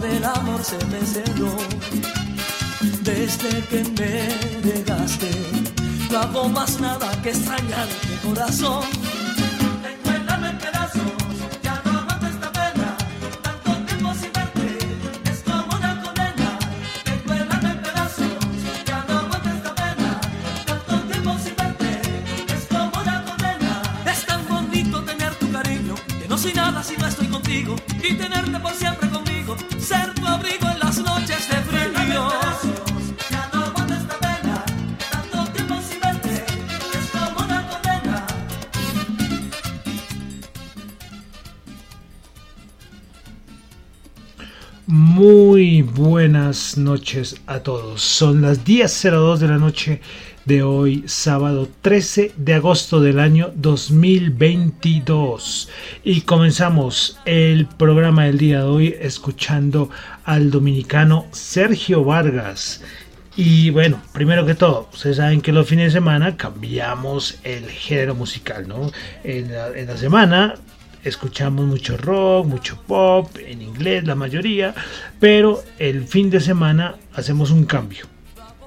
Del 0.00 0.24
amor 0.24 0.62
se 0.62 0.78
me 0.86 1.00
cerró. 1.00 1.56
Desde 3.02 3.62
que 3.68 3.84
me 3.98 4.70
dejaste, 4.70 5.30
no 6.10 6.18
hago 6.18 6.48
más 6.48 6.80
nada 6.80 7.10
que 7.22 7.30
extrañarte 7.30 8.08
corazón. 8.22 8.97
Noches 46.78 47.36
a 47.46 47.60
todos. 47.60 48.02
Son 48.02 48.42
las 48.42 48.64
10.02 48.64 49.38
de 49.38 49.48
la 49.48 49.58
noche 49.58 50.00
de 50.44 50.62
hoy, 50.62 51.04
sábado 51.06 51.68
13 51.82 52.32
de 52.36 52.54
agosto 52.54 53.00
del 53.00 53.18
año 53.20 53.52
2022. 53.54 55.68
Y 56.04 56.22
comenzamos 56.22 57.18
el 57.26 57.66
programa 57.66 58.24
del 58.24 58.38
día 58.38 58.60
de 58.60 58.64
hoy 58.64 58.96
escuchando 58.98 59.90
al 60.24 60.50
dominicano 60.50 61.26
Sergio 61.32 62.02
Vargas. 62.04 62.82
Y 63.36 63.68
bueno, 63.70 64.00
primero 64.12 64.46
que 64.46 64.54
todo, 64.54 64.88
ustedes 64.92 65.18
saben 65.18 65.42
que 65.42 65.52
los 65.52 65.68
fines 65.68 65.92
de 65.92 65.98
semana 65.98 66.36
cambiamos 66.36 67.38
el 67.44 67.70
género 67.70 68.14
musical, 68.14 68.66
¿no? 68.66 68.90
En 69.22 69.52
la, 69.52 69.68
en 69.78 69.86
la 69.86 69.96
semana 69.96 70.54
escuchamos 71.04 71.66
mucho 71.66 71.96
rock, 71.96 72.46
mucho 72.46 72.80
pop, 72.86 73.30
en 73.44 73.62
inglés 73.62 74.04
la 74.04 74.14
mayoría, 74.14 74.74
pero 75.20 75.62
el 75.78 76.04
fin 76.04 76.30
de 76.30 76.40
semana 76.40 76.96
hacemos 77.14 77.50
un 77.50 77.64
cambio 77.64 78.06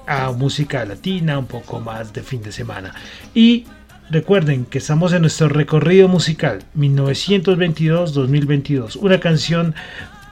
a 0.06 0.30
música 0.32 0.84
latina, 0.84 1.38
un 1.38 1.46
poco 1.46 1.80
más 1.80 2.12
de 2.12 2.22
fin 2.22 2.42
de 2.42 2.52
semana. 2.52 2.94
Y 3.34 3.64
recuerden 4.10 4.64
que 4.64 4.78
estamos 4.78 5.12
en 5.12 5.20
nuestro 5.22 5.48
recorrido 5.48 6.08
musical 6.08 6.64
1922-2022, 6.76 8.96
una 8.96 9.20
canción 9.20 9.74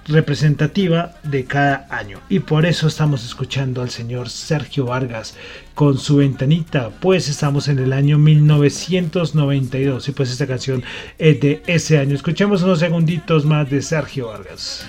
representativa 0.06 1.12
de 1.22 1.44
cada 1.44 1.86
año. 1.90 2.18
Y 2.28 2.40
por 2.40 2.66
eso 2.66 2.88
estamos 2.88 3.24
escuchando 3.24 3.82
al 3.82 3.90
señor 3.90 4.28
Sergio 4.28 4.86
Vargas 4.86 5.34
con 5.74 5.98
su 5.98 6.16
ventanita. 6.16 6.90
Pues 7.00 7.28
estamos 7.28 7.68
en 7.68 7.78
el 7.78 7.92
año 7.92 8.18
1992 8.18 10.08
y 10.08 10.12
pues 10.12 10.30
esta 10.30 10.46
canción 10.46 10.82
es 11.18 11.40
de 11.40 11.62
ese 11.66 11.98
año. 11.98 12.14
Escuchemos 12.14 12.62
unos 12.62 12.80
segunditos 12.80 13.44
más 13.44 13.70
de 13.70 13.82
Sergio 13.82 14.28
Vargas 14.28 14.86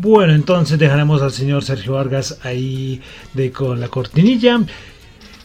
Bueno, 0.00 0.32
entonces 0.32 0.78
dejaremos 0.78 1.22
al 1.22 1.32
señor 1.32 1.64
Sergio 1.64 1.94
Vargas 1.94 2.38
ahí 2.44 3.02
de 3.34 3.50
con 3.50 3.80
la 3.80 3.88
cortinilla. 3.88 4.60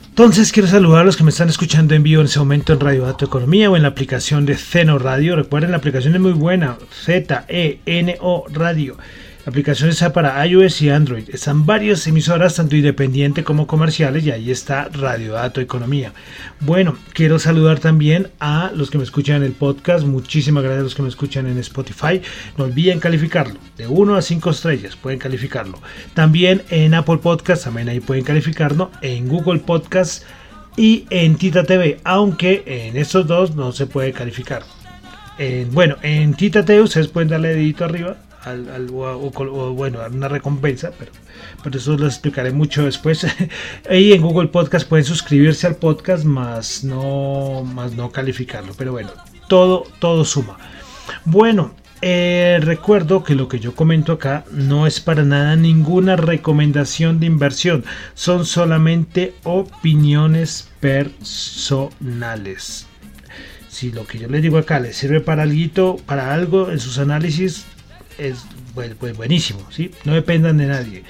Entonces 0.09 0.51
quiero 0.51 0.69
saludar 0.69 1.01
a 1.01 1.03
los 1.03 1.17
que 1.17 1.23
me 1.23 1.31
están 1.31 1.49
escuchando 1.49 1.95
en 1.95 2.03
vivo 2.03 2.21
en 2.21 2.27
ese 2.27 2.37
momento 2.37 2.71
en 2.71 2.79
Radio 2.79 3.05
Dato 3.05 3.25
Economía 3.25 3.71
o 3.71 3.75
en 3.75 3.81
la 3.81 3.87
aplicación 3.87 4.45
de 4.45 4.55
Zeno 4.55 4.99
Radio. 4.99 5.35
Recuerden, 5.35 5.71
la 5.71 5.77
aplicación 5.77 6.13
es 6.13 6.21
muy 6.21 6.33
buena, 6.33 6.77
Z-E-N-O 7.03 8.45
Radio. 8.53 8.95
La 9.45 9.49
aplicación 9.49 9.89
está 9.89 10.13
para 10.13 10.45
iOS 10.47 10.81
y 10.83 10.89
Android. 10.89 11.25
Están 11.29 11.65
varias 11.65 12.07
emisoras, 12.07 12.55
tanto 12.55 12.77
independientes 12.77 13.43
como 13.43 13.67
comerciales, 13.67 14.23
y 14.25 14.31
ahí 14.31 14.49
está 14.49 14.87
Radio 14.93 15.33
Dato 15.33 15.59
Economía. 15.59 16.13
Bueno, 16.61 16.95
quiero 17.11 17.37
saludar 17.39 17.79
también 17.79 18.29
a 18.39 18.71
los 18.73 18.89
que 18.89 18.97
me 18.97 19.03
escuchan 19.03 19.37
en 19.37 19.43
el 19.43 19.51
podcast. 19.51 20.05
Muchísimas 20.05 20.63
gracias 20.63 20.79
a 20.79 20.83
los 20.83 20.95
que 20.95 21.01
me 21.01 21.09
escuchan 21.09 21.45
en 21.47 21.57
Spotify. 21.57 22.21
No 22.57 22.63
olviden 22.63 23.01
calificarlo. 23.01 23.59
De 23.75 23.85
1 23.85 24.15
a 24.15 24.21
5 24.21 24.49
estrellas 24.49 24.95
pueden 24.95 25.19
calificarlo. 25.19 25.77
También 26.13 26.61
en 26.69 26.93
Apple 26.93 27.17
Podcast, 27.17 27.65
también 27.65 27.89
ahí 27.89 27.99
pueden 27.99 28.23
calificarlo. 28.23 28.91
En 29.01 29.27
Google 29.27 29.59
Podcast 29.59 30.23
y 30.77 31.05
en 31.09 31.35
Tita 31.35 31.65
TV, 31.65 31.99
aunque 32.05 32.63
en 32.65 32.95
estos 32.95 33.27
dos 33.27 33.55
no 33.57 33.73
se 33.73 33.87
puede 33.87 34.13
calificar. 34.13 34.63
En- 35.37 35.69
bueno, 35.73 35.97
en 36.01 36.33
Tita 36.35 36.63
TV 36.63 36.81
ustedes 36.81 37.07
pueden 37.09 37.27
darle 37.27 37.49
dedito 37.49 37.83
arriba 37.83 38.17
al, 38.43 38.89
o, 38.91 39.73
bueno, 39.73 39.99
dar 39.99 40.11
una 40.11 40.27
recompensa, 40.27 40.91
pero, 40.97 41.11
pero 41.63 41.77
eso 41.77 41.95
lo 41.97 42.05
explicaré 42.05 42.51
mucho 42.51 42.85
después. 42.85 43.25
y 43.89 44.13
en 44.13 44.21
Google 44.21 44.49
Podcast 44.49 44.87
pueden 44.87 45.05
suscribirse 45.05 45.65
al 45.67 45.75
podcast, 45.75 46.25
más 46.25 46.83
no, 46.83 47.63
más 47.63 47.93
no 47.93 48.11
calificarlo. 48.11 48.73
Pero 48.77 48.91
bueno, 48.91 49.11
todo, 49.47 49.85
todo 49.99 50.25
suma. 50.25 50.57
Bueno, 51.25 51.73
eh, 52.01 52.59
recuerdo 52.61 53.23
que 53.23 53.33
lo 53.33 53.47
que 53.47 53.61
yo 53.61 53.75
comento 53.75 54.11
acá 54.11 54.43
no 54.51 54.87
es 54.87 54.99
para 54.99 55.23
nada 55.23 55.55
ninguna 55.55 56.17
recomendación 56.17 57.21
de 57.21 57.27
inversión, 57.27 57.85
son 58.13 58.45
solamente 58.45 59.35
opiniones 59.43 60.69
personales. 60.81 62.87
Si 63.69 63.93
lo 63.93 64.05
que 64.05 64.19
yo 64.19 64.27
les 64.27 64.41
digo 64.41 64.57
acá 64.57 64.81
les 64.81 64.97
sirve 64.97 65.21
para 65.21 65.43
algo, 65.43 65.95
para 66.05 66.33
algo 66.33 66.71
en 66.71 66.81
sus 66.81 66.97
análisis, 66.97 67.67
es 68.17 68.45
pues, 68.73 68.93
pues 68.95 69.15
buenísimo, 69.15 69.65
¿sí? 69.71 69.91
No 70.03 70.13
dependan 70.13 70.57
de 70.57 70.67
nadie 70.67 71.03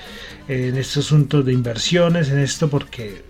en 0.47 0.77
estos 0.77 1.05
asuntos 1.05 1.45
de 1.45 1.53
inversiones, 1.53 2.29
en 2.29 2.39
esto, 2.39 2.69
porque 2.69 3.23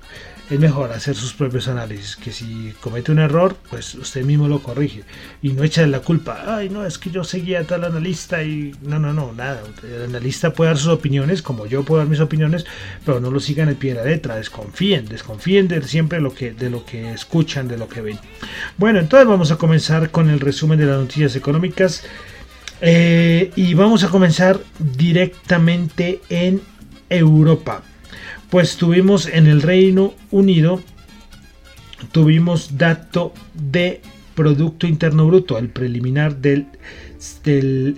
es 0.50 0.60
mejor 0.60 0.92
hacer 0.92 1.16
sus 1.16 1.34
propios 1.34 1.68
análisis, 1.68 2.16
que 2.16 2.32
si 2.32 2.74
comete 2.82 3.12
un 3.12 3.20
error, 3.20 3.56
pues 3.70 3.96
usted 3.96 4.26
mismo 4.26 4.48
lo 4.48 4.62
corrige 4.62 5.04
y 5.42 5.50
no 5.50 5.64
echa 5.64 5.88
la 5.88 6.02
culpa, 6.02 6.44
ay 6.46 6.70
no, 6.70 6.86
es 6.86 6.98
que 6.98 7.12
yo 7.12 7.24
seguía 7.24 7.62
a 7.62 7.64
tal 7.64 7.86
analista 7.86 8.44
y 8.44 8.76
no, 8.82 9.00
no, 9.00 9.14
no, 9.14 9.32
nada, 9.32 9.62
el 9.84 10.04
analista 10.04 10.54
puede 10.54 10.72
dar 10.72 10.78
sus 10.78 10.90
opiniones, 10.90 11.42
como 11.42 11.66
yo 11.66 11.84
puedo 11.84 12.00
dar 12.00 12.10
mis 12.10 12.20
opiniones, 12.20 12.66
pero 13.06 13.20
no 13.20 13.32
lo 13.32 13.40
sigan 13.40 13.70
el 13.70 13.78
pie 13.78 13.94
de 13.94 14.02
la 14.02 14.06
letra, 14.06 14.36
desconfíen, 14.36 15.06
desconfíen 15.06 15.68
de 15.68 15.82
siempre 15.84 16.20
lo 16.20 16.34
que, 16.34 16.52
de 16.52 16.70
lo 16.70 16.86
que 16.86 17.14
escuchan, 17.14 17.68
de 17.68 17.78
lo 17.78 17.88
que 17.88 18.02
ven. 18.02 18.20
Bueno, 18.78 19.00
entonces 19.00 19.28
vamos 19.28 19.52
a 19.52 19.58
comenzar 19.58 20.12
con 20.12 20.30
el 20.30 20.40
resumen 20.40 20.78
de 20.78 20.86
las 20.86 21.00
noticias 21.00 21.36
económicas. 21.36 22.04
Eh, 22.86 23.52
y 23.56 23.76
vamos 23.76 24.04
a 24.04 24.10
comenzar 24.10 24.60
directamente 24.78 26.20
en 26.28 26.62
Europa. 27.10 27.82
Pues 28.50 28.76
tuvimos 28.76 29.26
en 29.28 29.48
el 29.48 29.62
Reino 29.62 30.14
Unido, 30.32 30.82
tuvimos 32.12 32.78
dato 32.78 33.34
de 33.54 34.02
Producto 34.36 34.86
Interno 34.86 35.26
Bruto, 35.28 35.58
el 35.58 35.70
preliminar 35.70 36.36
del, 36.36 36.68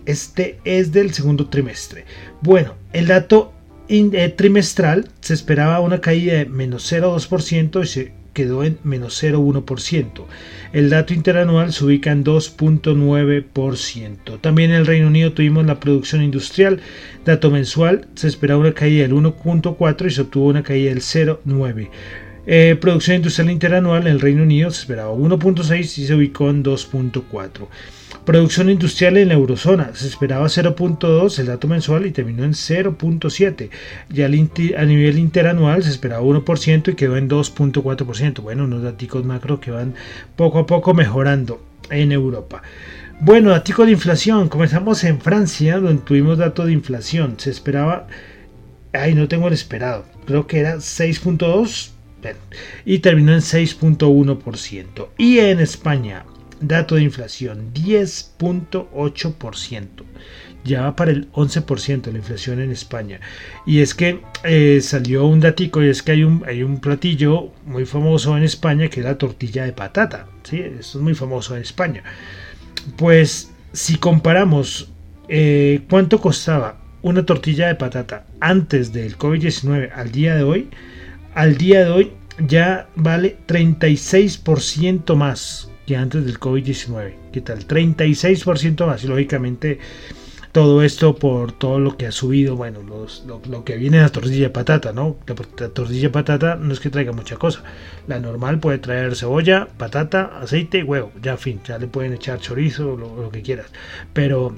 este 0.06 0.60
es 0.66 0.92
del 0.92 1.14
segundo 1.14 1.48
trimestre. 1.48 2.06
Bueno, 2.42 2.76
el 2.94 3.08
dato 3.08 3.54
eh, 3.90 4.30
trimestral 4.38 5.10
se 5.20 5.34
esperaba 5.34 5.80
una 5.80 6.00
caída 6.00 6.34
de 6.36 6.46
menos 6.46 6.94
0,2% 6.94 7.84
y 7.84 7.88
se 7.88 8.14
quedó 8.36 8.64
en 8.66 8.78
menos 8.84 9.24
0,1%. 9.24 10.26
El 10.74 10.90
dato 10.92 11.14
interanual 11.14 11.72
se 11.74 11.86
ubica 11.86 12.12
en 12.12 12.26
2,9%. 12.26 14.42
También 14.42 14.72
en 14.72 14.78
el 14.78 14.86
Reino 14.86 15.08
Unido 15.08 15.32
tuvimos 15.32 15.66
la 15.66 15.80
producción 15.80 16.22
industrial. 16.22 16.82
Dato 17.24 17.50
mensual 17.50 18.08
se 18.14 18.28
esperaba 18.28 18.60
una 18.60 18.74
caída 18.74 19.04
del 19.04 19.14
1,4% 19.14 20.06
y 20.06 20.10
se 20.12 20.22
obtuvo 20.22 20.50
una 20.50 20.64
caída 20.64 20.90
del 20.90 21.02
0,9%. 21.02 21.90
Eh, 22.48 22.78
producción 22.80 23.18
industrial 23.18 23.50
interanual 23.50 24.04
en 24.04 24.14
el 24.14 24.22
Reino 24.22 24.44
Unido 24.44 24.70
se 24.70 24.82
esperaba 24.82 25.12
1.6 25.12 25.80
y 25.80 26.06
se 26.06 26.14
ubicó 26.14 26.50
en 26.50 26.64
2.4. 26.64 27.68
Producción 28.24 28.70
industrial 28.70 29.18
en 29.18 29.30
la 29.30 29.34
eurozona 29.34 29.92
se 29.96 30.08
esperaba 30.08 30.46
0.2 30.46 31.40
el 31.40 31.48
dato 31.48 31.68
mensual 31.68 32.06
y 32.06 32.12
terminó 32.12 32.44
en 32.44 32.54
0.7. 32.54 33.70
Ya 34.10 34.26
a 34.26 34.86
nivel 34.86 35.20
interanual 35.20 35.84
se 35.84 35.90
esperaba 35.90 36.24
1% 36.24 36.92
y 36.92 36.96
quedó 36.96 37.18
en 37.18 37.30
2.4%. 37.30 38.42
Bueno, 38.42 38.66
unos 38.66 38.84
datos 38.84 39.26
macro 39.26 39.60
que 39.60 39.72
van 39.72 39.96
poco 40.36 40.60
a 40.60 40.66
poco 40.66 40.94
mejorando 40.94 41.62
en 41.90 42.12
Europa. 42.12 42.62
Bueno, 43.20 43.52
datos 43.52 43.86
de 43.86 43.92
inflación. 43.92 44.50
Comenzamos 44.50 45.04
en 45.04 45.20
Francia, 45.20 45.80
donde 45.80 46.04
tuvimos 46.04 46.38
datos 46.38 46.68
de 46.68 46.74
inflación. 46.74 47.36
Se 47.38 47.50
esperaba, 47.50 48.08
ay, 48.94 49.16
no 49.16 49.28
tengo 49.28 49.48
el 49.48 49.54
esperado. 49.54 50.06
Creo 50.26 50.48
que 50.48 50.60
era 50.60 50.76
6.2 50.78 51.95
y 52.86 53.00
terminó 53.00 53.34
en 53.34 53.40
6.1%. 53.40 55.08
Y 55.18 55.40
en 55.40 55.60
España, 55.60 56.24
dato 56.62 56.96
de 56.96 57.04
inflación 57.04 57.74
10.8%. 57.74 59.88
Ya 60.64 60.82
va 60.82 60.96
para 60.96 61.12
el 61.12 61.32
11% 61.34 62.12
la 62.12 62.18
inflación 62.18 62.60
en 62.60 62.72
España. 62.72 63.20
Y 63.68 63.82
es 63.82 63.94
que 63.94 64.22
eh, 64.44 64.80
salió 64.82 65.28
un 65.28 65.40
datico 65.40 65.84
y 65.84 65.90
es 65.90 66.02
que 66.02 66.14
hay 66.14 66.24
un, 66.24 66.44
hay 66.48 66.64
un 66.64 66.80
platillo 66.80 67.52
muy 67.66 67.86
famoso 67.86 68.36
en 68.36 68.42
España 68.44 68.90
que 68.90 69.02
es 69.02 69.06
la 69.06 69.20
tortilla 69.20 69.66
de 69.66 69.74
patata. 69.74 70.28
¿sí? 70.44 70.62
Esto 70.62 70.98
es 70.98 71.04
muy 71.04 71.14
famoso 71.14 71.56
en 71.56 71.62
España. 71.62 72.02
Pues 72.98 73.52
si 73.74 73.98
comparamos 73.98 74.90
eh, 75.28 75.82
cuánto 75.90 76.20
costaba 76.20 76.78
una 77.02 77.24
tortilla 77.24 77.68
de 77.68 77.76
patata 77.76 78.26
antes 78.40 78.92
del 78.92 79.18
COVID-19 79.18 79.92
al 79.94 80.12
día 80.12 80.36
de 80.36 80.44
hoy, 80.44 80.70
al 81.36 81.58
día 81.58 81.86
de 81.86 81.92
hoy 81.92 82.12
ya 82.48 82.90
vale 82.96 83.38
36% 83.48 85.16
más 85.16 85.70
que 85.86 85.96
antes 85.96 86.26
del 86.26 86.40
COVID-19. 86.40 87.14
¿Qué 87.32 87.42
tal? 87.42 87.68
36% 87.68 88.88
más. 88.88 89.04
Y 89.04 89.08
lógicamente 89.08 89.80
todo 90.52 90.84
esto 90.84 91.16
por 91.16 91.52
todo 91.52 91.80
lo 91.80 91.98
que 91.98 92.08
ha 92.08 92.12
subido, 92.12 92.56
bueno, 92.56 92.80
lo, 92.82 93.66
que 93.66 93.76
viene 93.76 94.00
la 94.00 94.10
tortilla 94.10 94.44
de 94.44 94.50
patata, 94.50 94.94
¿no? 94.94 95.18
La, 95.28 95.36
tortilla 95.70 96.04
de 96.04 96.10
patata 96.10 96.56
no 96.56 96.74
es 96.74 96.80
que 96.80 96.90
traiga 96.90 97.12
mucha 97.12 97.36
cosa. 97.36 97.64
La 98.08 98.20
normal 98.20 98.60
puede 98.60 98.78
traer 98.78 99.16
cebolla, 99.16 99.68
patata, 99.78 100.40
aceite, 100.40 100.84
huevo, 100.84 101.12
ya 101.22 101.36
fin, 101.36 101.60
ya 101.66 101.78
le 101.78 101.88
pueden 101.88 102.14
echar 102.14 102.40
chorizo, 102.40 102.96
lo, 102.96 103.22
lo 103.22 103.30
que 103.30 103.42
quieras. 103.42 103.68
Pero, 104.14 104.56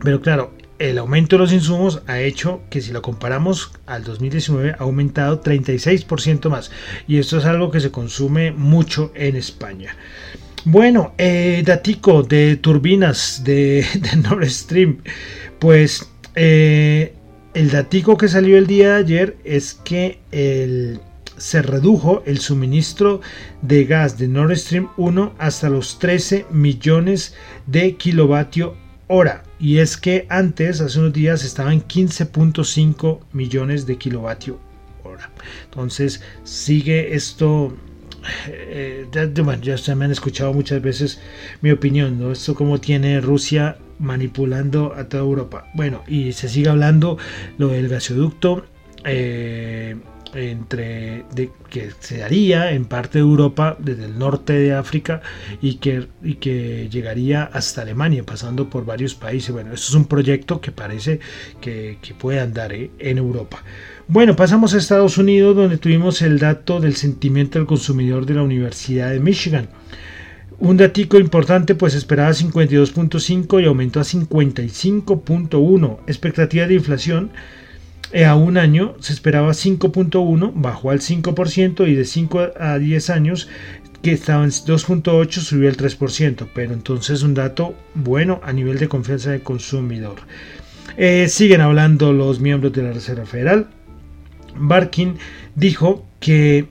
pero 0.00 0.20
claro, 0.20 0.52
el 0.78 0.98
aumento 0.98 1.36
de 1.36 1.42
los 1.42 1.52
insumos 1.52 2.02
ha 2.06 2.20
hecho 2.20 2.62
que 2.70 2.80
si 2.80 2.92
lo 2.92 3.02
comparamos 3.02 3.72
al 3.86 4.04
2019 4.04 4.72
ha 4.72 4.82
aumentado 4.82 5.42
36% 5.42 6.48
más 6.48 6.70
y 7.06 7.18
esto 7.18 7.38
es 7.38 7.44
algo 7.44 7.70
que 7.70 7.80
se 7.80 7.90
consume 7.90 8.52
mucho 8.52 9.12
en 9.14 9.36
España. 9.36 9.96
Bueno, 10.64 11.14
eh, 11.16 11.62
datico 11.64 12.22
de 12.22 12.56
turbinas 12.56 13.42
de, 13.44 13.86
Nord 14.22 14.48
Stream, 14.48 14.98
pues 15.58 16.08
eh, 16.34 17.14
el 17.54 17.70
datico 17.70 18.16
que 18.16 18.28
salió 18.28 18.58
el 18.58 18.66
día 18.66 18.94
de 18.94 18.96
ayer 18.96 19.36
es 19.44 19.74
que 19.74 20.20
se 21.36 21.62
redujo 21.62 22.22
el 22.26 22.38
suministro 22.38 23.20
de 23.62 23.84
gas 23.84 24.18
de 24.18 24.28
Nord 24.28 24.56
Stream 24.56 24.88
1 24.96 25.34
hasta 25.38 25.68
los 25.68 25.98
13 25.98 26.46
millones 26.50 27.34
de 27.66 27.96
kilovatio 27.96 28.76
hora. 29.06 29.45
Y 29.58 29.78
es 29.78 29.96
que 29.96 30.26
antes, 30.28 30.80
hace 30.80 30.98
unos 30.98 31.12
días, 31.12 31.44
estaban 31.44 31.74
en 31.74 31.82
15.5 31.82 33.20
millones 33.32 33.86
de 33.86 33.96
kilovatio 33.96 34.58
hora. 35.02 35.30
Entonces 35.64 36.22
sigue 36.44 37.14
esto. 37.14 37.74
Eh, 38.48 39.06
ya, 39.12 39.30
ya 39.60 39.78
se 39.78 39.94
me 39.94 40.04
han 40.04 40.10
escuchado 40.10 40.52
muchas 40.52 40.82
veces 40.82 41.20
mi 41.62 41.70
opinión, 41.70 42.18
¿no? 42.18 42.32
Esto 42.32 42.54
como 42.54 42.80
tiene 42.80 43.20
Rusia 43.20 43.78
manipulando 43.98 44.94
a 44.94 45.08
toda 45.08 45.22
Europa. 45.22 45.70
Bueno, 45.74 46.02
y 46.06 46.32
se 46.32 46.48
sigue 46.48 46.68
hablando 46.68 47.18
lo 47.56 47.68
del 47.68 47.88
gasoducto. 47.88 48.66
Eh, 49.04 49.96
entre 50.34 51.24
de, 51.34 51.50
que 51.70 51.90
se 52.00 52.22
haría 52.22 52.72
en 52.72 52.84
parte 52.84 53.18
de 53.18 53.24
Europa 53.24 53.76
desde 53.78 54.06
el 54.06 54.18
norte 54.18 54.52
de 54.52 54.74
África 54.74 55.22
y 55.62 55.74
que, 55.74 56.08
y 56.22 56.34
que 56.34 56.88
llegaría 56.90 57.44
hasta 57.44 57.82
Alemania 57.82 58.24
pasando 58.24 58.68
por 58.68 58.84
varios 58.84 59.14
países 59.14 59.50
bueno 59.50 59.72
esto 59.72 59.88
es 59.88 59.94
un 59.94 60.06
proyecto 60.06 60.60
que 60.60 60.72
parece 60.72 61.20
que, 61.60 61.98
puede 62.18 62.40
andar 62.40 62.72
¿eh? 62.72 62.90
en 62.98 63.18
Europa 63.18 63.62
bueno 64.08 64.36
pasamos 64.36 64.74
a 64.74 64.78
Estados 64.78 65.18
Unidos 65.18 65.56
donde 65.56 65.78
tuvimos 65.78 66.22
el 66.22 66.38
dato 66.38 66.80
del 66.80 66.96
sentimiento 66.96 67.58
del 67.58 67.66
consumidor 67.66 68.26
de 68.26 68.34
la 68.34 68.42
Universidad 68.42 69.10
de 69.10 69.20
Michigan 69.20 69.68
un 70.58 70.78
datico 70.78 71.18
importante, 71.18 71.74
pues 71.74 71.94
esperaba 71.94 72.30
52.5 72.30 73.62
y 73.62 73.66
aumentó 73.66 74.00
a 74.00 74.04
55.1. 74.04 75.98
Expectativa 76.06 76.66
de 76.66 76.72
inflación 76.74 77.30
a 78.24 78.34
un 78.34 78.56
año 78.56 78.94
se 79.00 79.12
esperaba 79.12 79.50
5.1, 79.50 80.52
bajó 80.54 80.90
al 80.90 81.00
5% 81.00 81.88
y 81.88 81.94
de 81.94 82.04
5 82.04 82.48
a 82.58 82.78
10 82.78 83.10
años 83.10 83.48
que 84.02 84.12
estaban 84.12 84.44
en 84.44 84.50
2.8 84.50 85.32
subió 85.40 85.68
al 85.68 85.76
3%, 85.76 86.48
pero 86.54 86.72
entonces 86.72 87.22
un 87.22 87.34
dato 87.34 87.74
bueno 87.94 88.40
a 88.44 88.52
nivel 88.52 88.78
de 88.78 88.88
confianza 88.88 89.30
del 89.30 89.42
consumidor. 89.42 90.16
Eh, 90.96 91.26
siguen 91.28 91.60
hablando 91.60 92.12
los 92.12 92.38
miembros 92.38 92.72
de 92.72 92.82
la 92.82 92.92
Reserva 92.92 93.26
Federal. 93.26 93.66
Barkin 94.54 95.16
dijo 95.56 96.06
que 96.20 96.68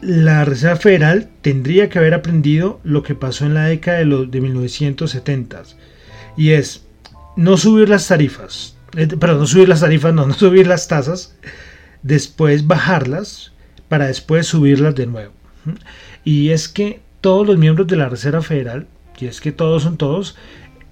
la 0.00 0.44
Reserva 0.44 0.76
Federal 0.76 1.28
tendría 1.42 1.88
que 1.88 1.98
haber 1.98 2.14
aprendido 2.14 2.80
lo 2.84 3.02
que 3.02 3.14
pasó 3.14 3.44
en 3.44 3.54
la 3.54 3.66
década 3.66 3.98
de, 3.98 4.04
los, 4.06 4.30
de 4.30 4.40
1970 4.40 5.64
y 6.38 6.52
es 6.52 6.86
no 7.36 7.56
subir 7.56 7.88
las 7.88 8.08
tarifas, 8.08 8.76
eh, 8.76 8.77
perdón, 8.90 9.40
no 9.40 9.46
subir 9.46 9.68
las 9.68 9.80
tarifas, 9.80 10.14
no, 10.14 10.26
no 10.28 10.34
subir 10.34 10.66
las 10.66 10.88
tasas, 10.88 11.36
después 12.02 12.66
bajarlas 12.66 13.52
para 13.88 14.06
después 14.06 14.46
subirlas 14.46 14.94
de 14.94 15.06
nuevo. 15.06 15.32
Y 16.24 16.50
es 16.50 16.68
que 16.68 17.00
todos 17.20 17.46
los 17.46 17.58
miembros 17.58 17.86
de 17.88 17.96
la 17.96 18.08
Reserva 18.08 18.42
Federal, 18.42 18.86
y 19.18 19.26
es 19.26 19.40
que 19.40 19.52
todos 19.52 19.82
son 19.82 19.96
todos, 19.96 20.36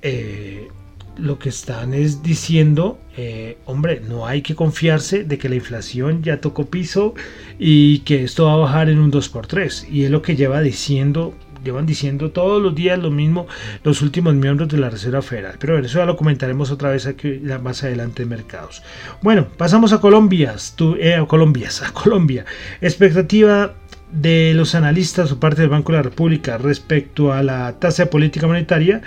eh, 0.03 0.69
lo 1.17 1.38
que 1.38 1.49
están 1.49 1.95
es 1.95 2.23
diciendo, 2.23 2.99
eh, 3.17 3.59
hombre, 3.65 4.03
no 4.07 4.26
hay 4.26 4.43
que 4.43 4.55
confiarse 4.55 5.25
de 5.25 5.38
que 5.38 5.49
la 5.49 5.55
inflación 5.55 6.23
ya 6.23 6.41
tocó 6.41 6.67
piso 6.67 7.15
y 7.59 8.00
que 8.00 8.25
esto 8.25 8.47
va 8.47 8.55
a 8.55 8.57
bajar 8.57 8.88
en 8.91 8.99
un 8.99 9.11
2x3. 9.11 9.88
Y 9.91 10.05
es 10.05 10.11
lo 10.11 10.23
que 10.23 10.37
lleva 10.37 10.61
diciendo 10.61 11.35
llevan 11.67 11.87
diciendo 11.87 12.31
todos 12.31 12.63
los 12.63 12.75
días 12.75 12.99
lo 12.99 13.11
mismo 13.11 13.47
los 13.85 14.03
últimos 14.03 14.35
miembros 14.35 14.69
de 14.69 14.79
la 14.79 14.91
Reserva 14.91 15.23
Federal. 15.23 15.57
Pero 15.59 15.79
eso 15.79 15.99
ya 15.99 16.07
lo 16.07 16.17
comentaremos 16.17 16.71
otra 16.71 16.91
vez 16.91 17.07
aquí 17.07 17.41
más 17.63 17.85
adelante 17.85 18.23
en 18.23 18.29
mercados. 18.29 18.83
Bueno, 19.23 19.47
pasamos 19.57 19.93
a 19.93 20.01
Colombia, 20.01 20.55
eh, 20.99 21.15
a 21.15 21.27
Colombia, 21.27 21.69
Colombia. 21.93 22.45
Expectativa 22.81 23.75
de 24.11 24.53
los 24.55 24.75
analistas 24.75 25.33
o 25.33 25.41
parte 25.41 25.63
del 25.63 25.71
Banco 25.71 25.93
de 25.93 25.99
la 25.99 26.03
República 26.03 26.59
respecto 26.59 27.33
a 27.33 27.43
la 27.43 27.79
tasa 27.79 28.05
de 28.05 28.11
política 28.11 28.47
monetaria 28.47 29.03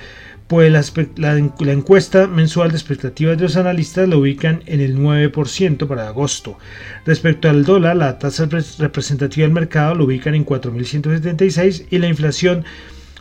pues 0.49 0.71
la, 1.15 1.37
encuesta 1.37 2.25
mensual 2.25 2.71
de 2.71 2.77
expectativas 2.77 3.37
de 3.37 3.43
los 3.43 3.55
analistas 3.55 4.09
la 4.09 4.17
ubican 4.17 4.63
en 4.65 4.81
el 4.81 4.97
9% 4.97 5.85
para 5.85 6.07
agosto. 6.07 6.57
Respecto 7.05 7.51
al 7.51 7.63
dólar, 7.63 7.97
la 7.97 8.17
tasa 8.17 8.47
representativa 8.79 9.45
del 9.45 9.53
mercado 9.53 9.93
lo 9.93 10.05
ubican 10.05 10.33
en 10.33 10.47
4.176 10.47 11.85
y 11.91 11.99
la 11.99 12.07
inflación 12.07 12.65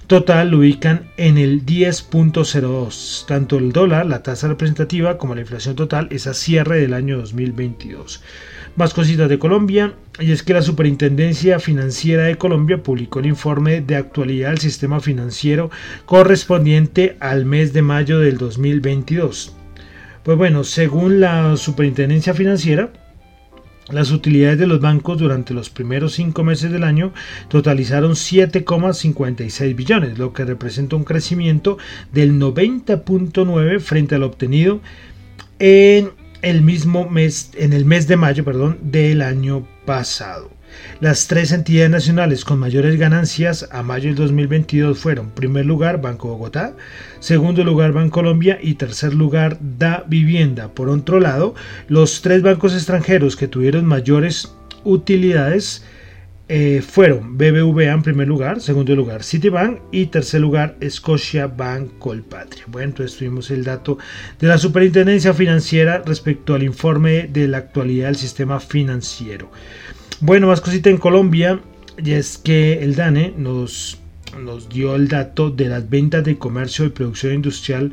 total 0.07 0.53
lo 0.53 0.61
ubican 0.61 1.11
en 1.19 1.37
el 1.37 1.67
10.02. 1.67 3.27
Tanto 3.27 3.59
el 3.59 3.73
dólar, 3.73 4.07
la 4.07 4.23
tasa 4.23 4.49
representativa, 4.49 5.19
como 5.19 5.35
la 5.35 5.43
inflación 5.43 5.77
total 5.77 6.09
es 6.11 6.27
a 6.27 6.33
cierre 6.33 6.81
del 6.81 6.95
año 6.95 7.19
2022. 7.19 8.23
Más 8.79 8.95
cositas 8.95 9.29
de 9.29 9.41
Colombia, 9.41 9.95
y 10.21 10.31
es 10.31 10.45
que 10.45 10.55
la 10.55 10.63
Superintendencia 10.63 11.59
Financiera 11.59 12.23
de 12.27 12.39
Colombia 12.39 12.81
publicó 12.81 13.19
el 13.19 13.27
informe 13.27 13.81
de 13.81 13.97
actualidad 13.97 14.51
del 14.51 14.59
sistema 14.59 15.01
financiero 15.01 15.69
correspondiente 16.07 17.17
al 17.19 17.45
mes 17.45 17.73
de 17.73 17.83
mayo 17.83 18.21
del 18.21 18.39
2022. 18.39 19.53
Pues 20.23 20.39
bueno, 20.39 20.63
según 20.63 21.19
la 21.19 21.57
Superintendencia 21.57 22.35
Financiera, 22.35 22.93
Las 23.91 24.11
utilidades 24.11 24.59
de 24.59 24.67
los 24.67 24.81
bancos 24.81 25.17
durante 25.19 25.55
los 25.55 25.71
primeros 25.71 26.13
cinco 26.13 26.45
meses 26.45 26.71
del 26.71 26.85
año 26.85 27.13
totalizaron 27.49 28.13
7,56 28.13 29.75
billones, 29.75 30.19
lo 30.19 30.35
que 30.35 30.45
representa 30.45 30.95
un 30.95 31.05
crecimiento 31.05 31.79
del 32.13 32.39
90.9 32.39 33.81
frente 33.81 34.15
al 34.15 34.25
obtenido 34.25 34.83
en 35.59 36.11
el 36.43 36.63
mismo 36.63 37.09
mes, 37.09 37.51
en 37.55 37.73
el 37.73 37.85
mes 37.85 38.07
de 38.09 38.17
mayo, 38.17 38.45
perdón, 38.45 38.79
del 38.83 39.23
año 39.23 39.67
pasado. 39.85 40.51
Las 41.01 41.29
tres 41.29 41.53
entidades 41.53 41.91
nacionales 41.91 42.45
con 42.45 42.59
mayores 42.59 42.99
ganancias 42.99 43.69
a 43.73 43.83
mayo 43.83 44.09
del 44.09 44.17
2022 44.17 44.99
fueron, 44.99 45.31
primer 45.31 45.65
lugar, 45.65 46.01
Banco 46.01 46.29
Bogotá, 46.29 46.75
segundo 47.21 47.65
lugar, 47.65 47.93
Colombia 48.11 48.59
y 48.61 48.75
tercer 48.75 49.15
lugar, 49.15 49.59
Da 49.61 50.05
Vivienda. 50.07 50.69
Por 50.69 50.89
otro 50.89 51.21
lado, 51.21 51.55
los 51.89 52.21
tres 52.23 52.43
bancos 52.43 52.75
extranjeros 52.75 53.37
que 53.37 53.49
tuvieron 53.49 53.87
mayores 53.87 54.53
utilidades 54.85 55.85
eh, 56.51 56.81
fueron 56.81 57.37
BBVA 57.37 57.93
en 57.93 58.03
primer 58.03 58.27
lugar, 58.27 58.63
segundo 58.63 58.97
lugar 58.97 59.23
Citibank 59.23 59.81
y 59.93 60.07
tercer 60.07 60.41
lugar 60.41 60.77
Scotia 60.89 61.47
Bank 61.47 61.99
Colpatria. 61.99 62.65
Bueno, 62.69 62.89
entonces 62.89 63.19
tuvimos 63.19 63.51
el 63.51 63.65
dato 63.65 63.99
de 64.41 64.47
la 64.47 64.57
Superintendencia 64.57 65.35
Financiera 65.35 66.03
respecto 66.07 66.55
al 66.55 66.63
informe 66.63 67.29
de 67.31 67.49
la 67.49 67.59
actualidad 67.59 68.07
del 68.07 68.17
sistema 68.17 68.61
financiero. 68.61 69.51
Bueno, 70.21 70.47
más 70.47 70.63
cosita 70.63 70.89
en 70.89 70.97
Colombia, 70.97 71.61
y 72.03 72.13
es 72.13 72.39
que 72.39 72.83
el 72.83 72.95
DANE 72.95 73.35
nos, 73.37 73.99
nos 74.43 74.71
dio 74.71 74.95
el 74.95 75.09
dato 75.09 75.51
de 75.51 75.67
las 75.67 75.91
ventas 75.91 76.25
de 76.25 76.39
comercio 76.39 76.87
y 76.87 76.91
producción 76.91 77.35
industrial 77.35 77.93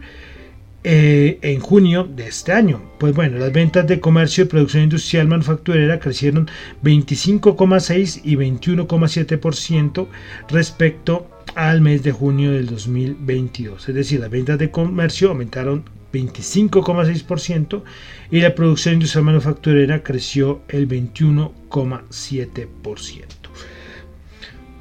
eh, 0.88 1.39
en 1.42 1.62
junio 1.62 2.04
de 2.04 2.27
este 2.27 2.51
año. 2.51 2.80
Pues 3.00 3.15
bueno, 3.15 3.39
las 3.39 3.51
ventas 3.51 3.88
de 3.88 4.00
comercio 4.00 4.44
y 4.44 4.48
producción 4.48 4.84
industrial 4.84 5.27
manufacturera 5.27 6.00
crecieron 6.00 6.48
25,6 6.84 8.22
y 8.24 8.36
21,7% 8.36 10.08
respecto 10.48 11.27
al 11.56 11.82
mes 11.82 12.04
de 12.04 12.12
junio 12.12 12.51
del 12.51 12.68
2022. 12.68 13.89
Es 13.89 13.96
decir, 13.96 14.20
las 14.20 14.30
ventas 14.30 14.60
de 14.60 14.70
comercio 14.70 15.30
aumentaron 15.30 15.86
25,6% 16.13 17.82
y 18.30 18.42
la 18.42 18.54
producción 18.54 18.94
industrial 18.94 19.25
manufacturera 19.25 20.04
creció 20.04 20.62
el 20.68 20.88
21,7%. 20.88 23.24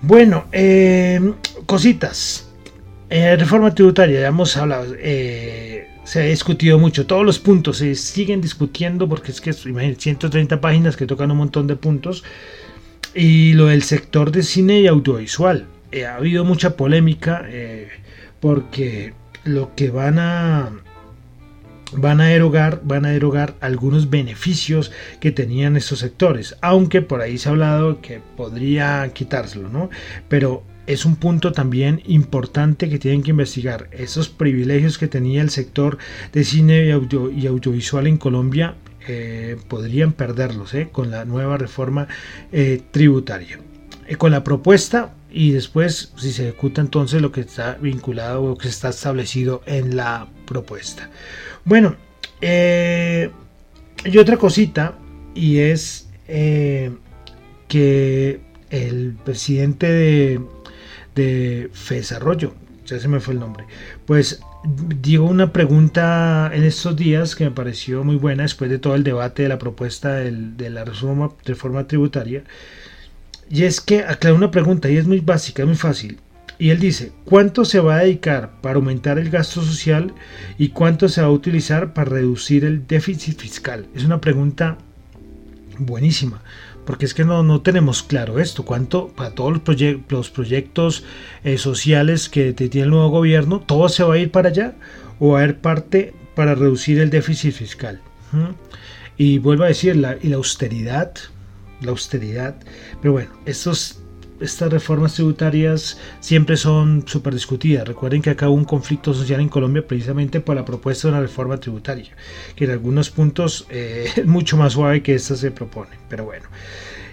Bueno, 0.03 0.45
eh, 0.53 1.33
cositas. 1.65 2.51
Eh, 3.09 3.37
reforma 3.37 3.75
tributaria, 3.75 4.21
ya 4.21 4.29
hemos 4.29 4.55
hablado, 4.59 4.95
se 6.05 6.21
ha 6.21 6.25
discutido 6.25 6.79
mucho, 6.79 7.07
todos 7.07 7.25
los 7.25 7.39
puntos 7.39 7.79
se 7.79 7.95
siguen 7.95 8.41
discutiendo 8.41 9.09
porque 9.09 9.33
es 9.33 9.41
que, 9.41 9.51
imagínense, 9.69 10.03
130 10.03 10.61
páginas 10.61 10.97
que 10.97 11.07
tocan 11.07 11.31
un 11.31 11.39
montón 11.39 11.67
de 11.67 11.77
puntos. 11.77 12.25
Y 13.15 13.53
lo 13.53 13.67
del 13.67 13.83
sector 13.83 14.31
de 14.33 14.43
cine 14.43 14.81
y 14.81 14.87
audiovisual, 14.87 15.67
ha 16.05 16.17
habido 16.17 16.45
mucha 16.45 16.77
polémica 16.77 17.47
porque 18.41 19.15
lo 19.45 19.75
que 19.77 19.91
van 19.91 20.19
a 20.19 20.73
van 21.97 22.21
a 22.21 22.27
derogar, 22.27 22.81
van 22.83 23.07
a 23.07 23.11
derogar 23.11 23.55
algunos 23.61 24.11
beneficios 24.11 24.91
que 25.21 25.31
tenían 25.31 25.77
estos 25.77 26.01
sectores, 26.01 26.57
aunque 26.61 27.03
por 27.03 27.21
ahí 27.21 27.39
se 27.39 27.49
ha 27.49 27.53
hablado 27.53 28.01
que 28.01 28.21
podría 28.37 29.09
quitárselo, 29.15 29.69
¿no? 29.69 29.91
Pero 30.29 30.65
es 30.87 31.05
un 31.05 31.17
punto 31.17 31.53
también 31.53 32.03
importante 32.07 32.89
que 32.89 32.99
tienen 32.99 33.23
que 33.23 33.31
investigar. 33.31 33.89
Esos 33.93 34.29
privilegios 34.29 34.99
que 34.99 35.09
tenía 35.09 35.43
el 35.43 35.51
sector 35.51 35.99
de 36.33 36.45
cine 36.45 36.87
y, 36.87 36.91
audiovisual 37.47 38.07
en 38.07 38.19
Colombia 38.19 38.77
eh, 39.09 39.57
podrían 39.69 40.13
perderlos 40.13 40.75
¿eh? 40.75 40.89
con 40.91 41.11
la 41.11 41.25
nueva 41.25 41.59
reforma 41.59 42.09
eh, 42.53 42.83
tributaria. 42.91 43.59
con 44.19 44.31
la 44.31 44.45
propuesta 44.45 45.15
y 45.31 45.53
después 45.53 46.13
si 46.17 46.33
se 46.33 46.49
ejecuta 46.49 46.81
entonces 46.81 47.21
lo 47.21 47.33
que 47.33 47.41
está 47.41 47.79
vinculado 47.81 48.45
o 48.45 48.59
que 48.59 48.69
está 48.69 48.91
establecido 48.91 49.63
en 49.67 49.97
la 49.97 50.29
propuesta. 50.47 51.11
Bueno, 51.65 51.97
y 52.41 54.19
otra 54.19 54.37
cosita, 54.37 54.99
y 55.35 55.59
es 55.59 56.09
que 57.69 58.41
el 58.71 59.17
presidente 59.25 59.91
de, 59.91 60.41
de 61.15 61.71
Desarrollo, 61.89 62.55
ya 62.87 62.99
se 62.99 63.09
me 63.09 63.21
fue 63.21 63.35
el 63.35 63.41
nombre, 63.41 63.65
pues 64.07 64.41
dio 65.01 65.25
una 65.25 65.53
pregunta 65.53 66.51
en 66.53 66.65
estos 66.65 66.97
días 66.97 67.37
que 67.37 67.45
me 67.45 67.51
pareció 67.51 68.03
muy 68.05 68.17
buena 68.17 68.45
después 68.45 68.71
de 68.71 68.79
todo 68.79 68.95
el 68.95 69.05
debate 69.05 69.43
de 69.45 69.49
la 69.49 69.59
propuesta 69.59 70.15
de 70.15 70.71
la 70.71 70.85
reforma, 70.85 71.31
reforma 71.45 71.87
tributaria. 71.87 72.45
Y 73.51 73.65
es 73.65 73.81
que 73.81 74.01
aclaró 74.05 74.37
una 74.37 74.51
pregunta 74.51 74.89
y 74.91 74.97
es 74.97 75.07
muy 75.07 75.21
básica, 75.21 75.67
muy 75.67 75.77
fácil. 75.77 76.19
Y 76.59 76.71
él 76.71 76.79
dice, 76.79 77.13
¿cuánto 77.25 77.65
se 77.65 77.81
va 77.81 77.97
a 77.97 78.05
dedicar 78.05 78.53
para 78.63 78.77
aumentar 78.77 79.19
el 79.19 79.29
gasto 79.29 79.61
social 79.63 80.15
y 80.57 80.69
cuánto 80.69 81.09
se 81.09 81.21
va 81.21 81.27
a 81.27 81.31
utilizar 81.31 81.93
para 81.93 82.11
reducir 82.11 82.65
el 82.65 82.87
déficit 82.87 83.39
fiscal? 83.39 83.87
Es 83.95 84.05
una 84.05 84.21
pregunta 84.21 84.79
buenísima, 85.79 86.43
porque 86.85 87.05
es 87.07 87.15
que 87.15 87.25
no, 87.25 87.43
no 87.43 87.61
tenemos 87.61 88.03
claro 88.03 88.39
esto, 88.39 88.65
cuánto 88.65 89.09
para 89.09 89.31
todos 89.31 89.61
los, 89.67 89.81
los 90.09 90.31
proyectos 90.31 91.05
eh, 91.43 91.59
sociales 91.59 92.29
que 92.29 92.53
tiene 92.53 92.85
el 92.85 92.91
nuevo 92.91 93.09
gobierno, 93.09 93.61
todo 93.61 93.89
se 93.89 94.05
va 94.05 94.15
a 94.15 94.19
ir 94.19 94.31
para 94.31 94.49
allá 94.49 94.75
o 95.19 95.31
va 95.31 95.41
a 95.41 95.43
haber 95.43 95.59
parte 95.59 96.15
para 96.35 96.55
reducir 96.55 97.01
el 97.01 97.11
déficit 97.11 97.55
fiscal. 97.55 98.01
Y 99.17 99.39
vuelvo 99.39 99.65
a 99.65 99.69
decir, 99.69 99.97
la, 99.97 100.17
y 100.21 100.29
la 100.29 100.37
austeridad, 100.37 101.13
la 101.81 101.91
austeridad, 101.91 102.57
pero 103.01 103.13
bueno, 103.13 103.31
estos 103.47 104.01
estas 104.45 104.73
reformas 104.73 105.15
tributarias 105.15 105.99
siempre 106.21 106.57
son 106.57 107.05
súper 107.07 107.35
discutidas. 107.35 107.87
Recuerden 107.87 108.23
que 108.23 108.31
acá 108.31 108.49
hubo 108.49 108.57
un 108.57 108.65
conflicto 108.65 109.13
social 109.15 109.41
en 109.41 109.49
Colombia 109.49 109.87
precisamente 109.87 110.41
por 110.41 110.57
la 110.57 110.65
propuesta 110.65 111.09
de 111.09 111.15
una 111.15 111.23
reforma 111.23 111.59
tributaria, 111.59 112.15
que 112.55 112.65
en 112.65 112.71
algunos 112.71 113.11
puntos 113.11 113.67
eh, 113.71 114.09
es 114.17 114.27
mucho 114.27 114.57
más 114.57 114.75
suave 114.75 115.03
que 115.03 115.15
esta 115.15 115.37
se 115.37 115.51
propone. 115.51 115.93
Pero 116.09 116.25
bueno. 116.25 116.47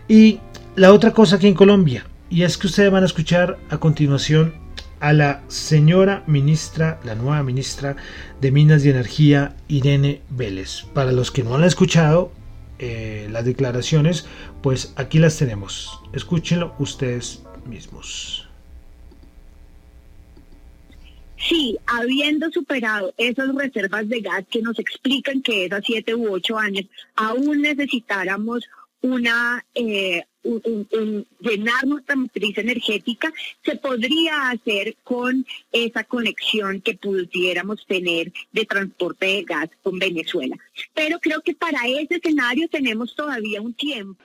Y 0.08 0.40
la 0.76 0.94
otra 0.94 1.12
cosa 1.12 1.38
aquí 1.38 1.48
en 1.48 1.54
Colombia, 1.54 2.06
y 2.30 2.44
es 2.44 2.58
que 2.58 2.68
ustedes 2.68 2.92
van 2.92 3.04
a 3.04 3.08
escuchar 3.08 3.58
a 3.70 3.78
continuación 3.78 4.54
a 5.00 5.14
la 5.14 5.42
señora 5.48 6.24
ministra, 6.28 7.00
la 7.04 7.16
nueva 7.16 7.42
ministra 7.44 7.96
de 8.40 8.52
Minas 8.52 8.86
y 8.86 8.90
Energía, 8.90 9.56
Irene 9.68 10.22
Vélez. 10.30 10.86
Para 10.94 11.12
los 11.12 11.32
que 11.32 11.44
no 11.44 11.56
han 11.56 11.64
escuchado, 11.64 12.32
eh, 12.82 13.28
las 13.32 13.46
declaraciones, 13.46 14.26
pues 14.62 14.94
aquí 14.96 15.20
las 15.20 15.38
tenemos. 15.38 16.02
Escúchenlo 16.14 16.76
ustedes 16.80 17.44
mismos. 17.66 18.48
Sí, 21.38 21.78
habiendo 21.88 22.52
superado 22.52 23.14
esas 23.18 23.54
reservas 23.56 24.10
de 24.10 24.22
gas 24.22 24.46
que 24.50 24.62
nos 24.62 24.78
explican 24.80 25.42
que 25.42 25.66
es 25.66 25.72
a 25.72 25.82
siete 25.82 26.14
u 26.16 26.34
ocho 26.34 26.58
años, 26.58 26.86
aún 27.16 27.62
necesitáramos 27.62 28.68
una 29.02 29.66
eh, 29.74 30.24
llenar 30.44 31.86
nuestra 31.86 32.16
matriz 32.16 32.58
energética, 32.58 33.32
se 33.64 33.76
podría 33.76 34.50
hacer 34.50 34.96
con 35.04 35.46
esa 35.72 36.04
conexión 36.04 36.82
que 36.82 36.96
pudiéramos 36.96 37.86
tener 37.86 38.32
de 38.52 38.66
transporte 38.66 39.26
de 39.26 39.44
gas 39.44 39.70
con 39.84 40.00
Venezuela. 40.00 40.58
Pero 40.94 41.20
creo 41.20 41.42
que 41.42 41.54
para 41.54 41.88
ese 41.88 42.16
escenario 42.16 42.68
tenemos 42.70 43.16
todavía 43.16 43.62
un 43.62 43.74
tiempo. 43.74 44.22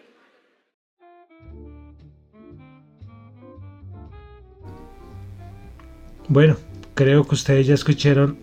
Bueno, 6.29 6.57
creo 6.95 7.27
que 7.27 7.35
ustedes 7.35 7.69
ya 7.69 7.75
escucharon 7.75 8.37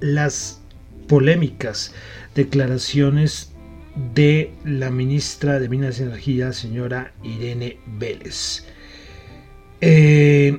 las 0.00 0.60
polémicas 1.08 1.92
declaraciones 2.34 3.53
de 4.14 4.52
la 4.64 4.90
ministra 4.90 5.58
de 5.58 5.68
Minas 5.68 5.98
y 5.98 6.02
Energía, 6.02 6.52
señora 6.52 7.12
Irene 7.22 7.78
Vélez. 7.86 8.64
Eh, 9.80 10.58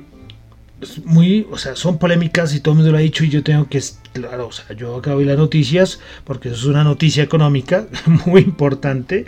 muy, 1.04 1.46
o 1.50 1.58
sea, 1.58 1.74
son 1.74 1.98
polémicas 1.98 2.54
y 2.54 2.60
todo 2.60 2.72
el 2.72 2.76
mundo 2.78 2.92
lo 2.92 2.98
ha 2.98 3.00
dicho 3.00 3.24
y 3.24 3.30
yo 3.30 3.42
tengo 3.42 3.68
que, 3.68 3.82
claro, 4.12 4.48
o 4.48 4.52
sea, 4.52 4.76
yo 4.76 4.96
acabo 4.96 5.20
de 5.20 5.26
las 5.26 5.38
noticias 5.38 6.00
porque 6.24 6.50
es 6.50 6.64
una 6.64 6.84
noticia 6.84 7.22
económica 7.22 7.86
muy 8.26 8.42
importante. 8.42 9.24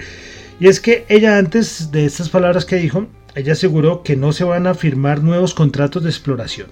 Y 0.60 0.68
es 0.68 0.80
que 0.80 1.04
ella 1.08 1.38
antes 1.38 1.90
de 1.92 2.04
estas 2.04 2.28
palabras 2.28 2.64
que 2.64 2.76
dijo, 2.76 3.06
ella 3.34 3.52
aseguró 3.52 4.02
que 4.02 4.16
no 4.16 4.32
se 4.32 4.44
van 4.44 4.66
a 4.66 4.74
firmar 4.74 5.22
nuevos 5.22 5.54
contratos 5.54 6.02
de 6.02 6.10
exploración. 6.10 6.68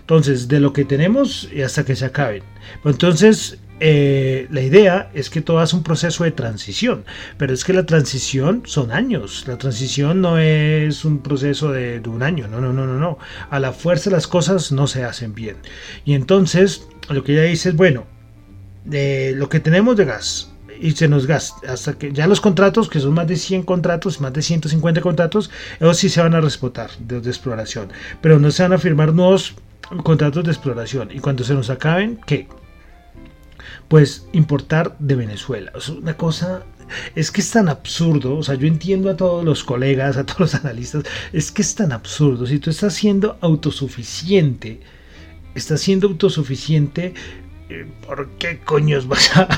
Entonces, 0.00 0.48
de 0.48 0.60
lo 0.60 0.72
que 0.72 0.84
tenemos 0.84 1.48
y 1.52 1.62
hasta 1.62 1.84
que 1.84 1.96
se 1.96 2.06
acaben. 2.06 2.42
Entonces, 2.84 3.58
eh, 3.80 4.48
la 4.50 4.60
idea 4.60 5.10
es 5.14 5.30
que 5.30 5.40
todo 5.40 5.62
es 5.62 5.72
un 5.72 5.82
proceso 5.82 6.24
de 6.24 6.32
transición, 6.32 7.04
pero 7.36 7.54
es 7.54 7.64
que 7.64 7.72
la 7.72 7.86
transición 7.86 8.62
son 8.66 8.90
años, 8.90 9.44
la 9.46 9.56
transición 9.56 10.20
no 10.20 10.38
es 10.38 11.04
un 11.04 11.20
proceso 11.20 11.70
de, 11.72 12.02
un 12.06 12.22
año, 12.22 12.48
no, 12.48 12.60
no, 12.60 12.72
no, 12.72 12.86
no, 12.86 12.98
no, 12.98 13.18
a 13.50 13.60
la 13.60 13.72
fuerza 13.72 14.10
las 14.10 14.26
cosas 14.26 14.72
no 14.72 14.86
se 14.86 15.04
hacen 15.04 15.34
bien. 15.34 15.56
Y 16.04 16.14
entonces 16.14 16.88
lo 17.08 17.22
que 17.22 17.32
ella 17.32 17.42
dice 17.42 17.70
es, 17.70 17.76
bueno, 17.76 18.06
de 18.84 19.34
lo 19.36 19.48
que 19.48 19.60
tenemos 19.60 19.96
de 19.96 20.06
gas 20.06 20.52
y 20.80 20.92
se 20.92 21.08
nos 21.08 21.26
gasta. 21.26 21.72
Hasta 21.72 21.98
que 21.98 22.12
ya 22.12 22.26
los 22.26 22.40
contratos, 22.40 22.88
que 22.88 23.00
son 23.00 23.14
más 23.14 23.26
de 23.26 23.36
100 23.36 23.62
contratos, 23.62 24.20
más 24.20 24.32
de 24.32 24.42
150 24.42 25.00
contratos, 25.00 25.50
ellos 25.80 25.96
sí 25.96 26.08
se 26.08 26.20
van 26.20 26.34
a 26.34 26.40
respetar 26.40 26.90
de, 26.98 27.20
de 27.20 27.30
exploración. 27.30 27.88
Pero 28.20 28.38
no 28.38 28.50
se 28.50 28.62
van 28.62 28.72
a 28.72 28.78
firmar 28.78 29.12
nuevos 29.12 29.54
contratos 30.04 30.44
de 30.44 30.50
exploración. 30.50 31.10
Y 31.12 31.18
cuando 31.20 31.44
se 31.44 31.54
nos 31.54 31.70
acaben, 31.70 32.20
¿qué? 32.26 32.46
Pues 33.88 34.26
importar 34.32 34.96
de 34.98 35.14
Venezuela. 35.14 35.72
Es 35.74 35.88
una 35.88 36.16
cosa 36.16 36.64
es 37.14 37.30
que 37.30 37.40
es 37.40 37.50
tan 37.50 37.68
absurdo, 37.68 38.36
o 38.36 38.42
sea, 38.42 38.54
yo 38.54 38.66
entiendo 38.66 39.10
a 39.10 39.16
todos 39.16 39.44
los 39.44 39.64
colegas, 39.64 40.16
a 40.16 40.24
todos 40.24 40.40
los 40.40 40.54
analistas, 40.54 41.04
es 41.32 41.52
que 41.52 41.62
es 41.62 41.74
tan 41.74 41.92
absurdo. 41.92 42.46
Si 42.46 42.58
tú 42.58 42.70
estás 42.70 42.94
siendo 42.94 43.38
autosuficiente, 43.40 44.80
estás 45.54 45.80
siendo 45.80 46.08
autosuficiente, 46.08 47.14
eh, 47.70 47.86
¿por 48.06 48.30
qué 48.38 48.60
coños 48.60 49.06
vas 49.06 49.36
a, 49.36 49.48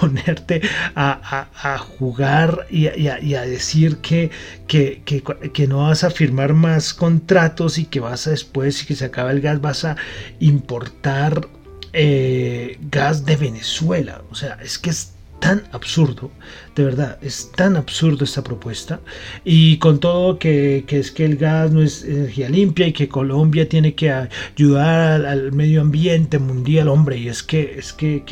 ponerte 0.00 0.62
a, 0.94 1.78
jugar 1.98 2.66
y, 2.70 2.86
a, 2.86 3.42
decir 3.42 3.96
que, 3.98 4.30
que, 4.68 5.02
que, 5.04 5.66
no 5.66 5.88
vas 5.88 6.04
a 6.04 6.10
firmar 6.10 6.54
más 6.54 6.94
contratos 6.94 7.78
y 7.78 7.86
que 7.86 8.00
vas 8.00 8.26
a 8.26 8.30
después, 8.30 8.82
y 8.82 8.86
que 8.86 8.94
se 8.94 9.04
acaba 9.04 9.32
el 9.32 9.40
gas, 9.40 9.60
vas 9.60 9.84
a 9.84 9.96
importar 10.38 11.48
eh, 11.92 12.78
gas 12.90 13.24
de 13.24 13.36
Venezuela? 13.36 14.22
O 14.30 14.34
sea, 14.34 14.58
es 14.62 14.78
que 14.78 14.90
es 14.90 15.12
tan 15.40 15.64
absurdo, 15.72 16.30
de 16.76 16.84
verdad, 16.84 17.18
es 17.22 17.50
tan 17.56 17.76
absurdo 17.76 18.24
esta 18.24 18.44
propuesta. 18.44 19.00
Y 19.44 19.78
con 19.78 19.98
todo 19.98 20.38
que, 20.38 20.84
es 20.88 21.10
que 21.10 21.24
el 21.24 21.36
gas 21.36 21.72
no 21.72 21.82
es 21.82 22.04
energía 22.04 22.48
limpia 22.48 22.86
y 22.86 22.92
que 22.92 23.08
Colombia 23.08 23.68
tiene 23.68 23.94
que 23.94 24.12
ayudar 24.12 25.26
al, 25.26 25.52
medio 25.52 25.80
ambiente 25.80 26.38
mundial, 26.38 26.88
hombre, 26.88 27.16
y 27.18 27.28
es 27.28 27.42
que 27.42 27.74
es 27.78 27.92
que, 27.92 28.22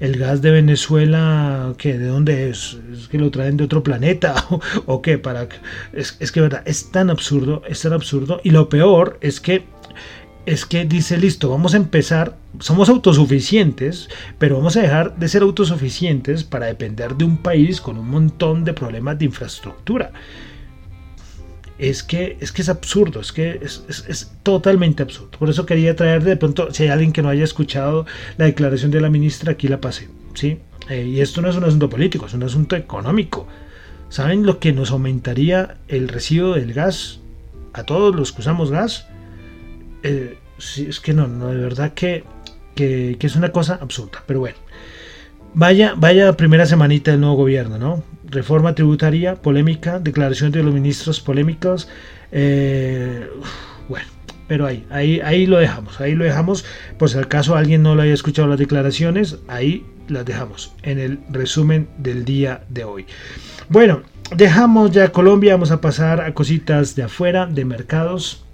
el 0.00 0.18
gas 0.18 0.40
de 0.40 0.50
Venezuela, 0.52 1.74
que 1.76 1.98
¿de 1.98 2.06
dónde 2.06 2.50
es? 2.50 2.78
¿Es 2.92 3.08
que 3.08 3.18
lo 3.18 3.30
traen 3.30 3.56
de 3.56 3.64
otro 3.64 3.82
planeta? 3.82 4.34
¿O, 4.86 5.02
qué? 5.02 5.18
Para, 5.18 5.48
es, 5.92 6.16
es 6.20 6.32
que, 6.32 6.40
verdad, 6.40 6.62
es 6.64 6.90
tan 6.90 7.10
absurdo, 7.10 7.62
es 7.68 7.82
tan 7.82 7.92
absurdo. 7.92 8.40
Y 8.44 8.50
lo 8.50 8.68
peor 8.68 9.18
es 9.20 9.40
que 9.40 9.64
es 10.48 10.64
que 10.64 10.86
dice, 10.86 11.18
listo, 11.18 11.50
vamos 11.50 11.74
a 11.74 11.76
empezar, 11.76 12.36
somos 12.58 12.88
autosuficientes, 12.88 14.08
pero 14.38 14.56
vamos 14.56 14.78
a 14.78 14.80
dejar 14.80 15.14
de 15.16 15.28
ser 15.28 15.42
autosuficientes 15.42 16.42
para 16.42 16.66
depender 16.66 17.16
de 17.16 17.24
un 17.24 17.36
país 17.36 17.82
con 17.82 17.98
un 17.98 18.08
montón 18.08 18.64
de 18.64 18.72
problemas 18.72 19.18
de 19.18 19.26
infraestructura. 19.26 20.10
Es 21.78 22.02
que 22.02 22.38
es, 22.40 22.50
que 22.50 22.62
es 22.62 22.70
absurdo, 22.70 23.20
es 23.20 23.30
que 23.30 23.60
es, 23.62 24.32
totalmente 24.42 25.02
absurdo. 25.02 25.32
Por 25.38 25.50
eso 25.50 25.66
quería 25.66 25.94
traer 25.94 26.24
de 26.24 26.36
pronto, 26.38 26.72
si 26.72 26.84
hay 26.84 26.88
alguien 26.88 27.12
que 27.12 27.22
no 27.22 27.28
haya 27.28 27.44
escuchado 27.44 28.06
la 28.38 28.46
declaración 28.46 28.90
de 28.90 29.02
la 29.02 29.10
ministra, 29.10 29.52
aquí 29.52 29.68
la 29.68 29.82
pasé. 29.82 30.08
¿sí? 30.32 30.58
Eh, 30.88 31.04
y 31.04 31.20
esto 31.20 31.42
no 31.42 31.50
es 31.50 31.56
un 31.56 31.64
asunto 31.64 31.90
político, 31.90 32.24
es 32.24 32.32
un 32.32 32.42
asunto 32.42 32.74
económico. 32.74 33.46
¿Saben 34.08 34.46
lo 34.46 34.60
que 34.60 34.72
nos 34.72 34.92
aumentaría 34.92 35.76
el 35.88 36.08
recibo 36.08 36.54
del 36.54 36.72
gas 36.72 37.20
a 37.74 37.84
todos 37.84 38.16
los 38.16 38.32
que 38.32 38.40
usamos 38.40 38.70
gas? 38.70 39.06
Es 40.02 41.00
que 41.00 41.12
no, 41.12 41.26
no, 41.26 41.48
de 41.48 41.58
verdad 41.58 41.94
que, 41.94 42.24
que, 42.74 43.16
es 43.20 43.36
una 43.36 43.50
cosa 43.50 43.78
absurda. 43.80 44.22
Pero 44.26 44.40
bueno, 44.40 44.56
vaya, 45.54 45.94
vaya 45.96 46.32
primera 46.34 46.66
semanita 46.66 47.10
del 47.10 47.20
nuevo 47.20 47.36
gobierno, 47.36 47.78
¿no? 47.78 48.02
Reforma 48.24 48.74
tributaria, 48.74 49.36
polémica, 49.36 49.98
declaración 49.98 50.52
de 50.52 50.62
los 50.62 50.74
ministros 50.74 51.20
polémicos. 51.20 51.88
Eh, 52.32 53.28
bueno, 53.88 54.06
pero 54.48 54.66
ahí, 54.66 54.86
ahí, 54.90 55.20
ahí 55.20 55.46
lo 55.46 55.58
dejamos, 55.58 56.00
ahí 56.00 56.14
lo 56.14 56.24
dejamos. 56.24 56.64
Por 56.98 57.10
si 57.10 57.18
acaso 57.18 57.56
alguien 57.56 57.82
no 57.82 57.94
lo 57.94 58.02
haya 58.02 58.14
escuchado 58.14 58.48
las 58.48 58.58
declaraciones, 58.58 59.38
ahí 59.48 59.84
las 60.08 60.24
dejamos 60.24 60.72
en 60.82 60.98
el 60.98 61.20
resumen 61.30 61.88
del 61.98 62.24
día 62.24 62.62
de 62.68 62.84
hoy. 62.84 63.06
Bueno, 63.68 64.02
dejamos 64.36 64.90
ya 64.90 65.12
Colombia, 65.12 65.54
vamos 65.54 65.70
a 65.70 65.80
pasar 65.80 66.20
a 66.20 66.34
cositas 66.34 66.96
de 66.96 67.04
afuera, 67.04 67.46
de 67.46 67.64
mercados. 67.64 68.44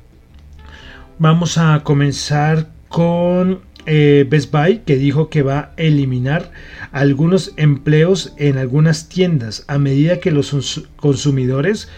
Vamos 1.24 1.56
a 1.56 1.80
comenzar 1.84 2.68
con 2.90 3.62
eh, 3.86 4.26
Best 4.28 4.52
Buy 4.52 4.80
que 4.80 4.96
dijo 4.96 5.30
que 5.30 5.42
va 5.42 5.58
a 5.58 5.72
eliminar 5.78 6.52
algunos 6.92 7.54
empleos 7.56 8.34
en 8.36 8.58
algunas 8.58 9.08
tiendas 9.08 9.64
a 9.66 9.78
medida 9.78 10.20
que 10.20 10.30
los 10.30 10.86
consumidores 10.96 11.88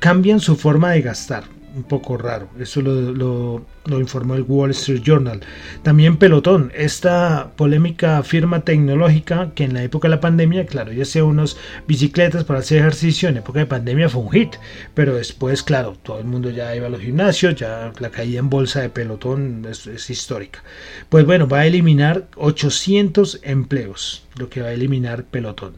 cambian 0.00 0.40
su 0.40 0.56
forma 0.56 0.90
de 0.90 1.02
gastar 1.02 1.44
un 1.76 1.82
poco 1.82 2.16
raro. 2.16 2.48
Eso 2.58 2.80
lo, 2.80 3.62
informó 4.00 4.34
el 4.34 4.42
Wall 4.42 4.70
Street 4.70 5.02
Journal. 5.02 5.40
También 5.82 6.16
Pelotón, 6.16 6.72
esta 6.74 7.52
polémica 7.54 8.22
firma 8.22 8.62
tecnológica 8.62 9.52
que 9.54 9.64
en 9.64 9.74
la 9.74 9.82
época 9.82 10.08
de 10.08 10.14
la 10.14 10.20
pandemia, 10.20 10.66
claro, 10.66 10.92
ya 10.92 11.04
sea 11.04 11.24
unos 11.24 11.58
bicicletas 11.86 12.44
para 12.44 12.60
hacer 12.60 12.78
ejercicio, 12.78 13.28
en 13.28 13.36
época 13.36 13.60
de 13.60 13.66
pandemia 13.66 14.08
fue 14.08 14.22
un 14.22 14.30
hit, 14.30 14.56
pero 14.94 15.14
después, 15.14 15.62
claro, 15.62 15.96
todo 16.02 16.18
el 16.18 16.24
mundo 16.24 16.50
ya 16.50 16.74
iba 16.74 16.86
a 16.86 16.90
los 16.90 17.00
gimnasios, 17.00 17.54
ya 17.54 17.92
la 18.00 18.10
caída 18.10 18.38
en 18.38 18.48
bolsa 18.48 18.80
de 18.80 18.88
Pelotón 18.88 19.66
es, 19.68 20.10
histórica. 20.10 20.64
Pues 21.10 21.26
bueno, 21.26 21.46
va 21.46 21.60
a 21.60 21.66
eliminar 21.66 22.26
800 22.36 23.40
empleos, 23.42 24.26
lo 24.36 24.48
que 24.48 24.62
va 24.62 24.68
a 24.68 24.72
eliminar 24.72 25.24
Pelotón. 25.24 25.74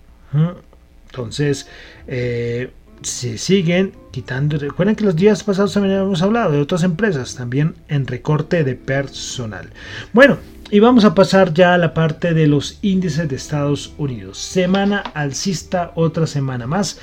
Entonces, 1.11 1.67
eh, 2.07 2.71
se 3.03 3.39
siguen 3.39 3.93
quitando. 4.11 4.59
Recuerden 4.59 4.97
que 4.97 5.05
los 5.05 5.17
días 5.17 5.45
pasados 5.45 5.75
también 5.75 5.97
habíamos 5.97 6.23
hablado 6.23 6.53
de 6.53 6.61
otras 6.61 6.83
empresas, 6.83 7.35
también 7.35 7.75
en 7.89 8.07
recorte 8.07 8.65
de 8.65 8.75
personal. 8.75 9.71
Bueno, 10.13 10.39
y 10.71 10.81
vamos 10.81 11.05
a 11.05 11.15
pasar 11.15 11.55
ya 11.55 11.75
a 11.75 11.79
la 11.79 11.95
parte 11.95 12.35
de 12.35 12.47
los 12.47 12.79
índices 12.83 13.29
de 13.29 13.37
Estados 13.37 13.95
Unidos. 13.97 14.39
Semana 14.39 14.99
alcista, 14.99 15.93
otra 15.95 16.27
semana 16.27 16.67
más, 16.67 16.99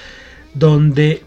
donde 0.54 1.24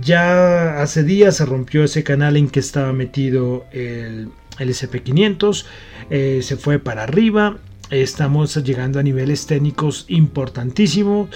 ya 0.00 0.80
hace 0.80 1.02
días 1.02 1.36
se 1.36 1.46
rompió 1.46 1.84
ese 1.84 2.02
canal 2.02 2.36
en 2.36 2.48
que 2.48 2.60
estaba 2.60 2.92
metido 2.92 3.66
el, 3.72 4.30
el 4.58 4.68
SP500, 4.70 5.64
eh, 6.10 6.40
se 6.42 6.56
fue 6.56 6.78
para 6.78 7.02
arriba. 7.02 7.58
Estamos 7.90 8.56
llegando 8.64 8.98
a 8.98 9.02
niveles 9.02 9.46
técnicos 9.46 10.06
importantísimos. 10.08 11.28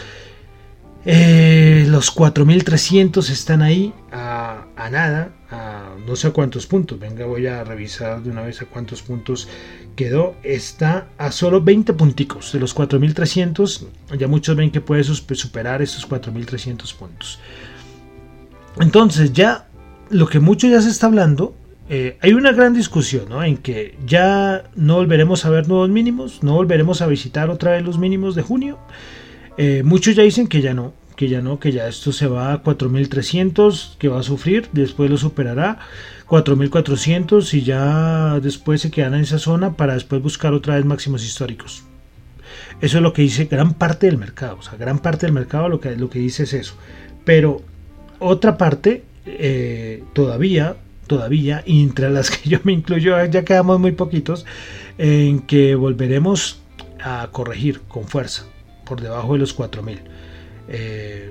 Eh, 1.07 1.87
los 1.89 2.11
4300 2.11 3.31
están 3.31 3.63
ahí 3.63 3.95
a, 4.13 4.67
nada, 4.91 5.31
a 5.51 5.95
no 6.07 6.15
sé 6.15 6.29
a 6.29 6.31
cuántos 6.31 6.67
puntos. 6.67 6.99
Venga, 6.99 7.27
voy 7.27 7.47
a 7.47 7.65
revisar 7.65 8.23
de 8.23 8.31
una 8.31 8.43
vez 8.43 8.61
a 8.61 8.67
cuántos 8.67 9.03
puntos 9.03 9.49
quedó. 9.97 10.35
Está 10.43 11.09
a 11.17 11.33
solo 11.33 11.63
20 11.63 11.95
punticos 11.95 12.53
de 12.53 12.61
los 12.61 12.75
4300. 12.75 13.87
Ya 14.19 14.29
muchos 14.29 14.57
ven 14.57 14.71
que 14.71 14.81
puede 14.81 15.05
superar 15.05 15.81
esos 15.81 16.05
4300 16.05 16.93
puntos. 16.95 17.41
Entonces, 18.79 19.33
ya 19.33 19.69
lo 20.11 20.29
que 20.29 20.41
mucho 20.41 20.69
ya 20.69 20.83
se 20.83 20.91
está 20.91 21.07
hablando. 21.07 21.55
Eh, 21.93 22.19
hay 22.21 22.35
una 22.35 22.53
gran 22.53 22.73
discusión 22.73 23.33
en 23.45 23.57
que 23.57 23.99
ya 24.07 24.63
no 24.77 24.97
volveremos 24.97 25.45
a 25.45 25.51
ver 25.51 25.67
nuevos 25.67 25.89
mínimos, 25.89 26.41
no 26.41 26.55
volveremos 26.55 27.03
a 27.03 27.09
visitar 27.09 27.51
otra 27.51 27.73
vez 27.73 27.83
los 27.83 27.99
mínimos 27.99 28.37
de 28.37 28.43
junio. 28.43 28.79
Eh, 29.57 29.83
muchos 29.85 30.15
ya 30.15 30.23
dicen 30.23 30.47
que 30.47 30.61
ya 30.61 30.75
no, 30.75 30.95
que 31.17 31.29
ya 31.29 31.43
no, 31.43 31.61
que 31.61 31.71
ya 31.73 31.87
esto 31.87 32.13
se 32.13 32.27
va 32.27 32.55
a 32.55 32.63
4300, 32.63 33.97
que 33.99 34.09
va 34.09 34.21
a 34.21 34.23
sufrir, 34.23 34.69
después 34.73 35.11
lo 35.11 35.19
superará 35.19 35.79
4400 36.27 37.53
y 37.55 37.63
ya 37.63 38.41
después 38.41 38.81
se 38.81 38.91
quedan 38.91 39.15
en 39.15 39.21
esa 39.21 39.39
zona 39.39 39.77
para 39.77 39.95
después 39.95 40.23
buscar 40.23 40.55
otra 40.55 40.77
vez 40.77 40.85
máximos 40.85 41.25
históricos. 41.25 41.85
Eso 42.81 42.97
es 42.97 43.03
lo 43.03 43.13
que 43.13 43.21
dice 43.21 43.45
gran 43.45 43.75
parte 43.75 44.07
del 44.07 44.17
mercado, 44.17 44.57
o 44.61 44.63
sea, 44.63 44.79
gran 44.79 45.01
parte 45.01 45.27
del 45.27 45.35
mercado 45.35 45.69
lo 45.69 45.79
que, 45.79 45.95
lo 45.97 46.09
que 46.09 46.21
dice 46.21 46.45
es 46.45 46.55
eso. 46.55 46.75
Pero 47.27 47.63
otra 48.19 48.57
parte 48.57 49.05
eh, 49.27 50.05
todavía, 50.15 50.77
todavía, 51.07 51.63
y 51.67 51.83
entre 51.83 52.09
las 52.09 52.31
que 52.31 52.49
yo 52.49 52.61
me 52.65 52.73
incluyo, 52.73 53.23
ya 53.31 53.45
quedamos 53.45 53.79
muy 53.79 53.93
poquitos, 53.93 54.47
en 54.97 55.41
que 55.41 55.75
volveremos 55.75 56.61
a 57.03 57.29
corregir 57.31 57.83
con 57.83 58.05
fuerza 58.05 58.47
por 58.91 59.01
debajo 59.01 59.33
de 59.35 59.39
los 59.39 59.55
4000. 59.55 60.01
Eh, 60.69 61.31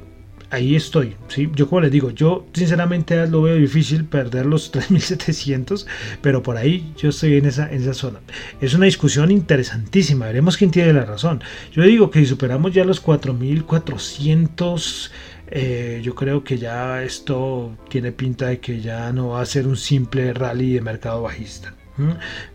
ahí 0.49 0.77
estoy. 0.77 1.17
¿sí? 1.27 1.49
Yo 1.53 1.67
como 1.67 1.81
les 1.81 1.91
digo, 1.91 2.11
yo 2.11 2.47
sinceramente 2.53 3.27
lo 3.27 3.41
veo 3.41 3.57
difícil 3.57 4.05
perder 4.05 4.45
los 4.45 4.71
3700, 4.71 5.85
pero 6.21 6.41
por 6.41 6.55
ahí 6.55 6.93
yo 6.95 7.09
estoy 7.09 7.35
en 7.35 7.45
esa, 7.45 7.69
en 7.69 7.81
esa 7.81 7.93
zona. 7.93 8.21
Es 8.61 8.73
una 8.73 8.85
discusión 8.85 9.29
interesantísima, 9.29 10.27
veremos 10.27 10.55
quién 10.55 10.71
tiene 10.71 10.93
la 10.93 11.03
razón. 11.03 11.43
Yo 11.73 11.83
digo 11.83 12.09
que 12.09 12.19
si 12.19 12.27
superamos 12.27 12.73
ya 12.73 12.85
los 12.85 13.01
4400... 13.01 15.11
Eh, 15.51 16.01
yo 16.03 16.13
creo 16.13 16.43
que 16.43 16.59
ya 16.59 17.01
esto 17.01 17.75
tiene 17.89 18.11
pinta 18.11 18.49
de 18.49 18.59
que 18.59 18.81
ya 18.81 19.11
no 19.11 19.29
va 19.29 19.41
a 19.41 19.47
ser 19.47 19.65
un 19.65 19.77
simple 19.77 20.31
rally 20.31 20.73
de 20.73 20.81
mercado 20.81 21.23
bajista. 21.23 21.73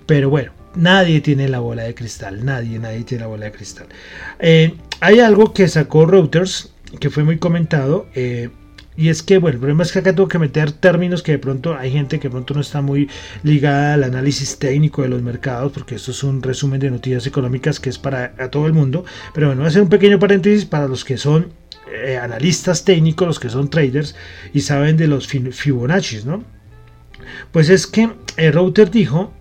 Pero 0.07 0.31
bueno, 0.31 0.53
nadie 0.77 1.21
tiene 1.21 1.49
la 1.49 1.61
bola 1.61 1.85
de 1.85 1.95
cristal, 1.95 2.45
nadie, 2.45 2.79
nadie 2.79 3.05
tiene 3.05 3.23
la 3.23 3.29
bola 3.29 3.47
de 3.47 3.53
cristal. 3.53 3.87
Eh, 4.39 4.75
hay 5.01 5.21
algo 5.21 5.53
que 5.53 5.69
sacó 5.69 6.07
Reuters 6.07 6.73
que 7.01 7.11
fue 7.11 7.25
muy 7.25 7.39
comentado. 7.39 8.07
Eh, 8.15 8.51
Y 8.97 9.09
es 9.09 9.25
que, 9.25 9.39
bueno, 9.39 9.55
el 9.55 9.59
problema 9.59 9.83
es 9.83 9.91
que 9.91 9.99
acá 9.99 10.15
tengo 10.15 10.29
que 10.29 10.39
meter 10.39 10.71
términos 10.71 11.21
que 11.25 11.33
de 11.33 11.39
pronto 11.41 11.77
hay 11.77 11.91
gente 11.91 12.21
que 12.21 12.29
de 12.29 12.31
pronto 12.31 12.55
no 12.55 12.61
está 12.61 12.81
muy 12.81 13.09
ligada 13.43 13.95
al 13.95 14.05
análisis 14.05 14.57
técnico 14.57 15.03
de 15.03 15.09
los 15.09 15.21
mercados, 15.21 15.73
porque 15.73 15.97
esto 15.97 16.13
es 16.13 16.23
un 16.23 16.41
resumen 16.41 16.79
de 16.79 16.93
noticias 16.93 17.27
económicas 17.27 17.81
que 17.81 17.91
es 17.91 17.99
para 17.99 18.33
todo 18.51 18.69
el 18.69 18.73
mundo. 18.73 19.05
Pero 19.35 19.49
bueno, 19.49 19.63
voy 19.63 19.67
a 19.67 19.71
hacer 19.71 19.83
un 19.83 19.89
pequeño 19.89 20.21
paréntesis 20.21 20.65
para 20.65 20.87
los 20.87 21.05
que 21.05 21.19
son 21.19 21.49
eh, 21.93 22.19
analistas 22.19 22.85
técnicos, 22.85 23.27
los 23.27 23.41
que 23.41 23.51
son 23.51 23.69
traders 23.69 24.15
y 24.53 24.61
saben 24.61 24.97
de 24.97 25.09
los 25.09 25.27
Fibonacci, 25.27 26.25
¿no? 26.25 26.45
Pues 27.51 27.71
es 27.71 27.89
que 27.89 28.11
router 28.53 28.93
dijo 28.93 29.33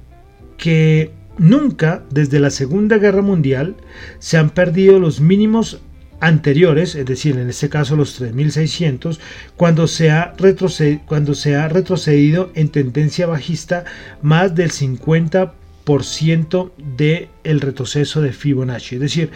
que 0.57 1.11
nunca 1.37 2.03
desde 2.09 2.39
la 2.39 2.49
Segunda 2.49 2.97
Guerra 2.97 3.21
Mundial 3.21 3.75
se 4.19 4.37
han 4.37 4.51
perdido 4.51 4.99
los 4.99 5.19
mínimos 5.19 5.81
anteriores, 6.19 6.95
es 6.95 7.05
decir, 7.05 7.37
en 7.37 7.49
este 7.49 7.69
caso 7.69 7.97
los 7.97 8.15
3600, 8.15 9.19
cuando 9.57 9.87
se 9.87 10.09
ha, 10.09 10.33
retrocedido, 10.37 11.01
cuando 11.05 11.35
se 11.35 11.55
ha 11.55 11.67
retrocedido 11.67 12.49
en 12.55 12.69
tendencia 12.69 13.27
bajista 13.27 13.83
más 14.21 14.55
del 14.55 14.71
50% 14.71 16.71
del 16.95 17.59
retroceso 17.59 18.21
de 18.21 18.31
Fibonacci. 18.31 18.95
Es 18.95 19.01
decir, 19.01 19.31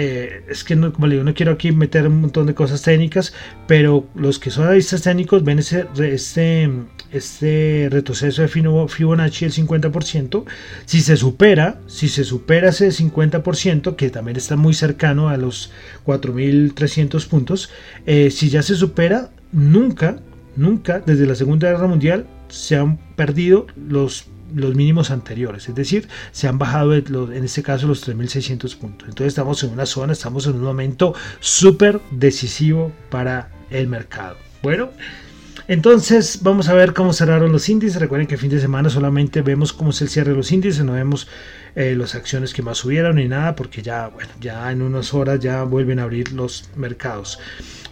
eh, 0.00 0.44
es 0.48 0.62
que 0.62 0.76
no, 0.76 0.92
como 0.92 1.08
le 1.08 1.16
digo, 1.16 1.24
no 1.24 1.34
quiero 1.34 1.50
aquí 1.50 1.72
meter 1.72 2.06
un 2.06 2.20
montón 2.20 2.46
de 2.46 2.54
cosas 2.54 2.82
técnicas, 2.82 3.32
pero 3.66 4.06
los 4.14 4.38
que 4.38 4.50
son 4.50 4.66
analistas 4.66 5.02
técnicos 5.02 5.42
ven 5.42 5.58
ese, 5.58 5.86
este, 6.00 6.70
este 7.10 7.88
retroceso 7.90 8.42
de 8.42 8.48
Fibonacci 8.48 9.46
del 9.46 9.52
50%. 9.52 10.44
Si 10.84 11.00
se 11.00 11.16
supera, 11.16 11.80
si 11.88 12.08
se 12.08 12.22
supera 12.22 12.68
ese 12.68 12.90
50%, 12.90 13.96
que 13.96 14.10
también 14.10 14.36
está 14.36 14.54
muy 14.54 14.72
cercano 14.72 15.30
a 15.30 15.36
los 15.36 15.72
4.300 16.06 17.26
puntos, 17.26 17.70
eh, 18.06 18.30
si 18.30 18.50
ya 18.50 18.62
se 18.62 18.76
supera, 18.76 19.30
nunca, 19.50 20.20
nunca 20.54 21.00
desde 21.00 21.26
la 21.26 21.34
Segunda 21.34 21.72
Guerra 21.72 21.88
Mundial 21.88 22.24
se 22.48 22.76
han 22.76 22.98
perdido 23.16 23.66
los 23.76 24.26
los 24.54 24.74
mínimos 24.74 25.10
anteriores, 25.10 25.68
es 25.68 25.74
decir, 25.74 26.08
se 26.32 26.48
han 26.48 26.58
bajado 26.58 26.94
en 26.94 27.44
este 27.44 27.62
caso 27.62 27.86
los 27.86 28.06
3.600 28.06 28.76
puntos. 28.76 29.08
Entonces 29.08 29.28
estamos 29.28 29.62
en 29.64 29.70
una 29.70 29.86
zona, 29.86 30.12
estamos 30.12 30.46
en 30.46 30.54
un 30.54 30.62
momento 30.62 31.14
súper 31.40 32.00
decisivo 32.10 32.92
para 33.10 33.50
el 33.70 33.88
mercado. 33.88 34.36
Bueno, 34.62 34.90
entonces 35.68 36.40
vamos 36.42 36.70
a 36.70 36.74
ver 36.74 36.94
cómo 36.94 37.12
cerraron 37.12 37.52
los 37.52 37.68
índices. 37.68 38.00
Recuerden 38.00 38.26
que 38.26 38.38
fin 38.38 38.48
de 38.48 38.58
semana 38.58 38.88
solamente 38.88 39.42
vemos 39.42 39.74
cómo 39.74 39.90
es 39.90 40.00
el 40.00 40.08
cierre 40.08 40.30
de 40.30 40.36
los 40.36 40.50
índices, 40.50 40.82
no 40.82 40.94
vemos 40.94 41.28
eh, 41.76 41.94
las 41.94 42.14
acciones 42.14 42.54
que 42.54 42.62
más 42.62 42.78
subieron 42.78 43.16
ni 43.16 43.28
nada, 43.28 43.54
porque 43.54 43.82
ya, 43.82 44.08
bueno, 44.08 44.30
ya 44.40 44.72
en 44.72 44.80
unas 44.80 45.12
horas 45.12 45.40
ya 45.40 45.64
vuelven 45.64 45.98
a 45.98 46.04
abrir 46.04 46.32
los 46.32 46.70
mercados. 46.74 47.38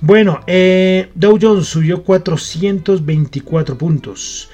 Bueno, 0.01 0.41
eh, 0.47 1.11
Dow 1.15 1.39
Jones 1.41 1.67
subió 1.67 2.03
424 2.03 3.77
puntos. 3.77 4.49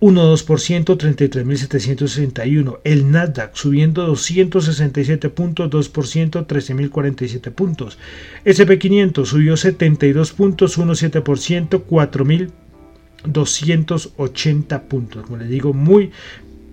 1,2%, 0.00 0.96
33.761. 0.96 2.78
El 2.84 3.10
Nasdaq 3.10 3.56
subiendo 3.56 4.06
267 4.06 5.28
puntos, 5.30 5.68
2%, 5.70 6.46
13.047 6.46 7.50
puntos. 7.50 7.98
SP500 8.44 9.24
subió 9.24 9.56
72 9.56 10.32
puntos, 10.32 10.78
1,7%, 10.78 11.84
4.280 11.84 14.82
puntos. 14.82 15.24
Como 15.24 15.38
les 15.38 15.48
digo, 15.48 15.72
muy, 15.72 16.12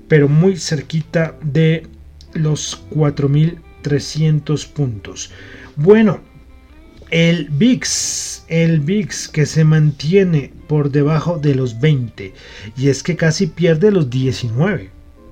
pero 0.08 0.30
muy 0.30 0.58
cerquita 0.58 1.36
de 1.42 1.88
los 2.34 2.84
4.300 2.92 4.68
puntos. 4.72 5.32
Bueno, 5.76 6.22
el 7.16 7.48
VIX, 7.50 8.44
el 8.50 8.82
VIX 8.82 9.30
que 9.30 9.46
se 9.46 9.64
mantiene 9.64 10.52
por 10.68 10.92
debajo 10.92 11.38
de 11.38 11.56
los 11.56 11.80
20 11.80 12.34
y 12.76 12.90
es 12.90 13.04
que 13.04 13.16
casi 13.16 13.48
pierde 13.48 13.90
los 13.90 14.10
19. 14.10 14.90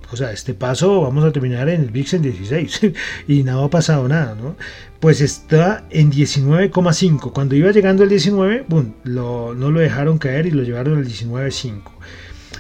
O 0.10 0.16
sea, 0.16 0.32
este 0.32 0.54
paso 0.54 1.02
vamos 1.02 1.26
a 1.26 1.34
terminar 1.34 1.68
en 1.68 1.82
el 1.82 1.92
VIX 1.92 2.14
en 2.14 2.22
16 2.22 2.82
y 3.28 3.44
no 3.44 3.66
ha 3.66 3.70
pasado 3.70 4.08
nada, 4.08 4.34
¿no? 4.34 4.56
Pues 5.02 5.20
está 5.20 5.86
en 5.90 6.10
19,5. 6.10 7.34
Cuando 7.34 7.54
iba 7.54 7.70
llegando 7.72 8.04
al 8.04 8.10
19, 8.10 8.64
boom, 8.70 8.94
no 9.04 9.54
lo 9.54 9.80
dejaron 9.82 10.20
caer 10.20 10.46
y 10.46 10.52
lo 10.52 10.64
llevaron 10.64 11.00
al 11.00 11.06
19,5. 11.06 11.82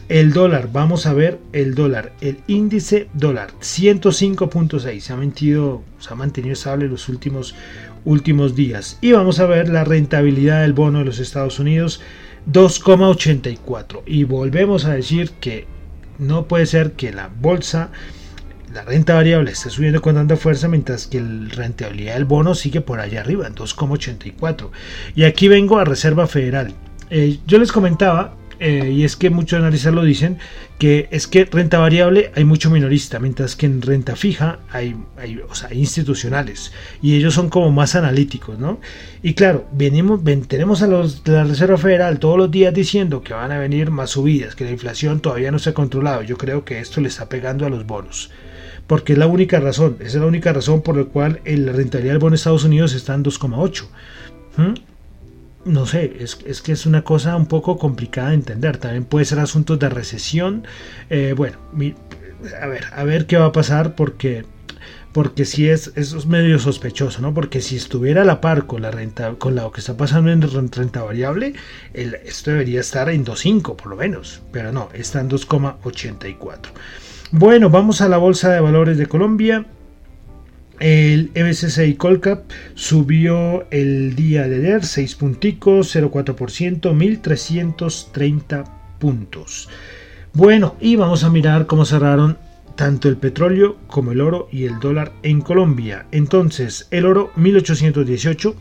El 0.10 0.34
dólar, 0.34 0.70
vamos 0.74 1.06
a 1.06 1.14
ver 1.14 1.40
el 1.54 1.76
dólar, 1.76 2.12
el 2.20 2.40
índice 2.48 3.08
dólar, 3.14 3.52
105.6, 3.62 5.00
se 5.00 5.14
ha 5.14 5.16
mantenido, 5.16 5.82
se 5.98 6.12
ha 6.12 6.16
mantenido 6.16 6.54
estable 6.54 6.90
los 6.90 7.08
últimos 7.08 7.56
últimos 8.06 8.56
días. 8.56 8.98
Y 9.02 9.12
vamos 9.12 9.39
a 9.39 9.46
ver 9.46 9.70
la 9.70 9.84
rentabilidad 9.84 10.62
del 10.62 10.74
bono 10.74 11.00
de 11.00 11.06
los 11.06 11.20
Estados 11.20 11.60
Unidos, 11.60 12.02
2,84. 12.52 14.02
Y 14.06 14.24
volvemos 14.24 14.86
a 14.86 14.94
decir 14.94 15.32
que 15.39 15.68
no 16.20 16.48
puede 16.48 16.66
ser 16.66 16.94
que 16.94 17.12
la 17.12 17.30
bolsa, 17.30 17.92
la 18.74 18.84
renta 18.84 19.16
variable 19.16 19.52
esté 19.52 19.70
subiendo 19.70 20.02
con 20.02 20.16
tanta 20.16 20.38
fuerza, 20.38 20.68
mientras 20.68 21.08
que 21.08 21.22
la 21.22 21.50
rentabilidad 21.50 22.16
del 22.16 22.26
bono 22.26 22.56
sigue 22.56 22.82
por 22.82 23.00
allá 23.00 23.22
arriba, 23.22 23.48
en 23.48 23.56
2,84. 23.56 24.70
Y 25.16 25.24
aquí 25.24 25.48
vengo 25.48 25.78
a 25.78 25.86
Reserva 25.86 26.28
Federal. 26.28 26.74
Eh, 27.10 27.39
yo 27.46 27.60
les 27.60 27.72
comentaba 27.72 28.36
eh, 28.63 28.91
y 28.91 29.04
es 29.04 29.17
que 29.17 29.30
muchos 29.30 29.60
analistas 29.60 29.93
lo 29.93 30.04
dicen, 30.04 30.38
que 30.80 31.10
es 31.12 31.28
que 31.28 31.43
renta 31.43 31.80
variable 31.80 32.32
hay 32.34 32.45
mucho 32.45 32.69
minorista, 32.69 33.19
mientras 33.19 33.58
que 33.58 33.65
en 33.65 33.82
renta 33.82 34.15
fija 34.15 34.60
hay, 34.71 34.95
hay, 35.17 35.41
institucionales 35.73 36.71
y 37.02 37.17
ellos 37.17 37.34
son 37.34 37.49
como 37.49 37.73
más 37.73 37.95
analíticos, 37.95 38.58
¿no? 38.58 38.80
Y 39.21 39.34
claro, 39.34 39.67
venimos, 39.73 40.21
tenemos 40.47 40.82
a 40.82 40.88
los 40.88 41.26
de 41.26 41.34
la 41.34 41.43
Reserva 41.43 41.78
Federal 41.78 42.19
todos 42.19 42.38
los 42.38 42.49
días 42.49 42.73
diciendo 42.73 43.21
que 43.21 43.34
van 43.34 43.52
a 43.52 43.60
venir 43.60 43.91
más 43.91 44.12
subidas, 44.12 44.56
que 44.56 44.63
la 44.63 44.71
inflación 44.71 45.19
todavía 45.19 45.52
no 45.52 45.60
se 45.60 45.71
ha 45.71 45.73
controlado. 45.73 46.21
Yo 46.21 46.38
creo 46.38 46.63
que 46.63 46.80
esto 46.80 47.02
le 47.02 47.10
está 47.10 47.28
pegando 47.28 47.65
a 47.65 47.69
los 47.69 47.86
bonos 47.86 48.32
porque 48.88 49.13
es 49.13 49.19
la 49.19 49.28
única 49.28 49.60
razón, 49.60 49.97
esa 49.99 50.08
es 50.08 50.15
la 50.15 50.26
única 50.26 50.54
razón 50.54 50.82
por 50.82 50.95
la 50.95 51.04
cual 51.04 51.41
la 51.45 51.71
rentabilidad 51.73 52.13
del 52.13 52.19
bono 52.19 52.32
de 52.32 52.38
Estados 52.38 52.63
Unidos 52.63 52.93
está 52.93 53.13
en 53.13 53.23
2,8 53.23 54.84
no 55.65 55.86
sé, 55.86 56.17
es, 56.19 56.62
que 56.62 56.71
es 56.71 56.86
una 56.86 57.04
cosa 57.04 57.36
un 57.36 57.45
poco 57.45 57.78
complicada 57.78 58.30
de 58.30 58.36
entender. 58.36 58.78
También 58.78 59.06
puede 59.06 59.26
ser 59.26 59.39
asuntos 59.39 59.80
de 59.80 59.89
recesión. 59.89 60.65
Eh, 61.10 61.34
bueno, 61.36 61.58
a 62.62 62.67
ver, 62.67 62.86
a 62.93 63.04
ver 63.04 63.26
qué 63.26 63.38
va 63.38 63.45
a 63.45 63.52
pasar 63.52 63.95
porque 63.95 64.45
porque 65.13 65.45
si 65.45 65.69
es, 65.69 65.91
eso 65.95 66.17
es 66.17 66.26
medio 66.26 66.58
sospechoso, 66.58 67.21
¿no? 67.21 67.34
Porque 67.34 67.62
si 67.62 67.76
estuviera 67.78 68.23
a 68.23 68.26
la 68.26 68.41
par 68.41 68.65
con 68.65 68.82
la 68.82 68.89
renta, 68.89 69.36
con 69.36 69.56
lo 69.56 69.71
que 69.71 69.80
está 69.80 69.95
pasando 69.95 70.32
en 70.32 70.41
renta 70.41 71.04
variable, 71.04 71.54
esto 71.93 72.49
debería 72.49 72.82
estar 72.82 73.10
en 73.10 73.23
2.5 73.23 73.76
por 73.76 73.88
lo 73.88 73.95
menos, 73.95 74.41
pero 74.52 74.71
no, 74.71 74.89
está 74.91 75.21
en 75.21 75.30
2,84. 75.30 76.58
Bueno, 77.32 77.69
vamos 77.69 78.02
a 78.02 78.10
la 78.10 78.17
Bolsa 78.17 78.52
de 78.52 78.60
Valores 78.60 78.97
de 78.97 79.06
Colombia. 79.06 79.65
El 80.84 81.32
MSCI 81.34 81.93
Colcap 81.93 82.52
subió 82.76 83.65
el 83.72 84.17
día 84.17 84.50
de 84.50 84.58
ayer 84.58 84.84
6 84.84 85.15
punticos, 85.15 85.96
0,4%, 85.96 86.93
1330 86.93 88.65
puntos. 89.00 89.69
Bueno, 90.34 90.76
y 90.82 90.98
vamos 90.98 91.24
a 91.24 91.30
mirar 91.30 91.67
cómo 91.67 91.86
cerraron 91.86 92.38
tanto 92.76 93.08
el 93.08 93.15
petróleo 93.15 93.78
como 93.88 94.12
el 94.12 94.19
oro 94.19 94.50
y 94.52 94.65
el 94.65 94.82
dólar 94.82 95.13
en 95.24 95.39
Colombia. 95.39 96.06
Entonces, 96.12 96.89
el 96.91 97.06
oro 97.06 97.32
1818 97.38 98.54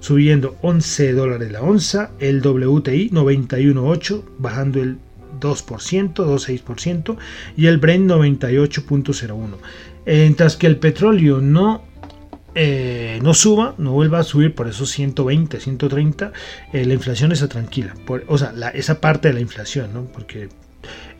subiendo 0.00 0.56
11 0.62 1.12
dólares 1.12 1.52
la 1.52 1.60
onza, 1.60 2.10
el 2.20 2.40
WTI 2.40 3.10
91.8 3.10 4.24
bajando 4.38 4.80
el 4.80 4.96
2%, 5.40 6.14
2,6% 6.14 7.16
y 7.54 7.66
el 7.66 7.76
Brent 7.76 8.10
98.01 8.10 9.56
mientras 10.06 10.56
que 10.56 10.66
el 10.66 10.76
petróleo 10.76 11.40
no 11.40 11.82
eh, 12.58 13.20
no 13.22 13.34
suba, 13.34 13.74
no 13.76 13.92
vuelva 13.92 14.20
a 14.20 14.22
subir 14.22 14.54
por 14.54 14.66
esos 14.66 14.88
120, 14.90 15.60
130, 15.60 16.32
eh, 16.72 16.86
la 16.86 16.94
inflación 16.94 17.30
está 17.30 17.48
tranquila. 17.48 17.94
o 18.28 18.38
sea, 18.38 18.54
esa 18.72 18.98
parte 18.98 19.28
de 19.28 19.34
la 19.34 19.40
inflación, 19.40 19.92
¿no? 19.92 20.04
Porque 20.06 20.48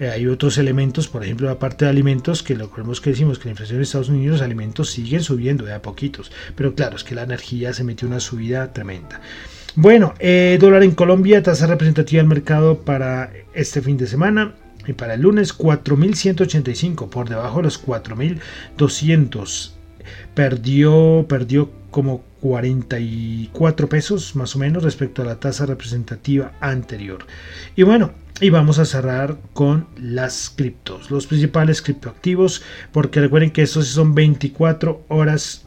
eh, 0.00 0.08
hay 0.08 0.26
otros 0.28 0.56
elementos, 0.56 1.08
por 1.08 1.22
ejemplo, 1.22 1.46
la 1.46 1.58
parte 1.58 1.84
de 1.84 1.90
alimentos, 1.90 2.42
que 2.42 2.54
lo 2.54 2.70
que 2.72 3.10
decimos 3.10 3.38
que 3.38 3.44
la 3.44 3.50
inflación 3.50 3.76
en 3.76 3.82
Estados 3.82 4.08
Unidos, 4.08 4.38
los 4.38 4.42
alimentos 4.42 4.88
siguen 4.88 5.22
subiendo 5.22 5.66
de 5.66 5.74
a 5.74 5.82
poquitos. 5.82 6.32
Pero 6.54 6.74
claro, 6.74 6.96
es 6.96 7.04
que 7.04 7.14
la 7.14 7.24
energía 7.24 7.74
se 7.74 7.84
metió 7.84 8.08
una 8.08 8.20
subida 8.20 8.72
tremenda. 8.72 9.20
Bueno, 9.74 10.14
dólar 10.58 10.84
en 10.84 10.92
Colombia, 10.92 11.42
tasa 11.42 11.66
representativa 11.66 12.20
del 12.20 12.28
mercado 12.28 12.78
para 12.78 13.30
este 13.52 13.82
fin 13.82 13.98
de 13.98 14.06
semana, 14.06 14.54
y 14.86 14.92
para 14.92 15.14
el 15.14 15.22
lunes 15.22 15.56
4.185 15.56 17.08
por 17.08 17.28
debajo 17.28 17.58
de 17.58 17.64
los 17.64 17.84
4.200. 17.84 19.72
Perdió, 20.34 21.26
perdió 21.28 21.70
como 21.90 22.22
44 22.40 23.88
pesos 23.88 24.36
más 24.36 24.54
o 24.54 24.58
menos 24.58 24.82
respecto 24.84 25.22
a 25.22 25.24
la 25.24 25.40
tasa 25.40 25.66
representativa 25.66 26.52
anterior. 26.60 27.26
Y 27.74 27.82
bueno, 27.82 28.12
y 28.40 28.50
vamos 28.50 28.78
a 28.78 28.84
cerrar 28.84 29.38
con 29.54 29.86
las 29.96 30.50
criptos, 30.54 31.10
los 31.10 31.26
principales 31.26 31.80
criptoactivos, 31.80 32.62
porque 32.92 33.20
recuerden 33.20 33.50
que 33.50 33.62
estos 33.62 33.88
son 33.88 34.14
24 34.14 35.06
horas 35.08 35.65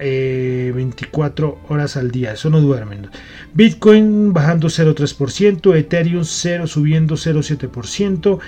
24 0.00 1.48
eh, 1.48 1.66
horas 1.68 1.96
al 1.96 2.10
día, 2.10 2.32
eso 2.32 2.50
no 2.50 2.60
duermen. 2.60 3.08
Bitcoin 3.52 4.32
bajando 4.32 4.68
0,3%, 4.68 5.76
Ethereum 5.76 6.24
0 6.24 6.66
subiendo 6.66 7.16
0,7%, 7.16 8.38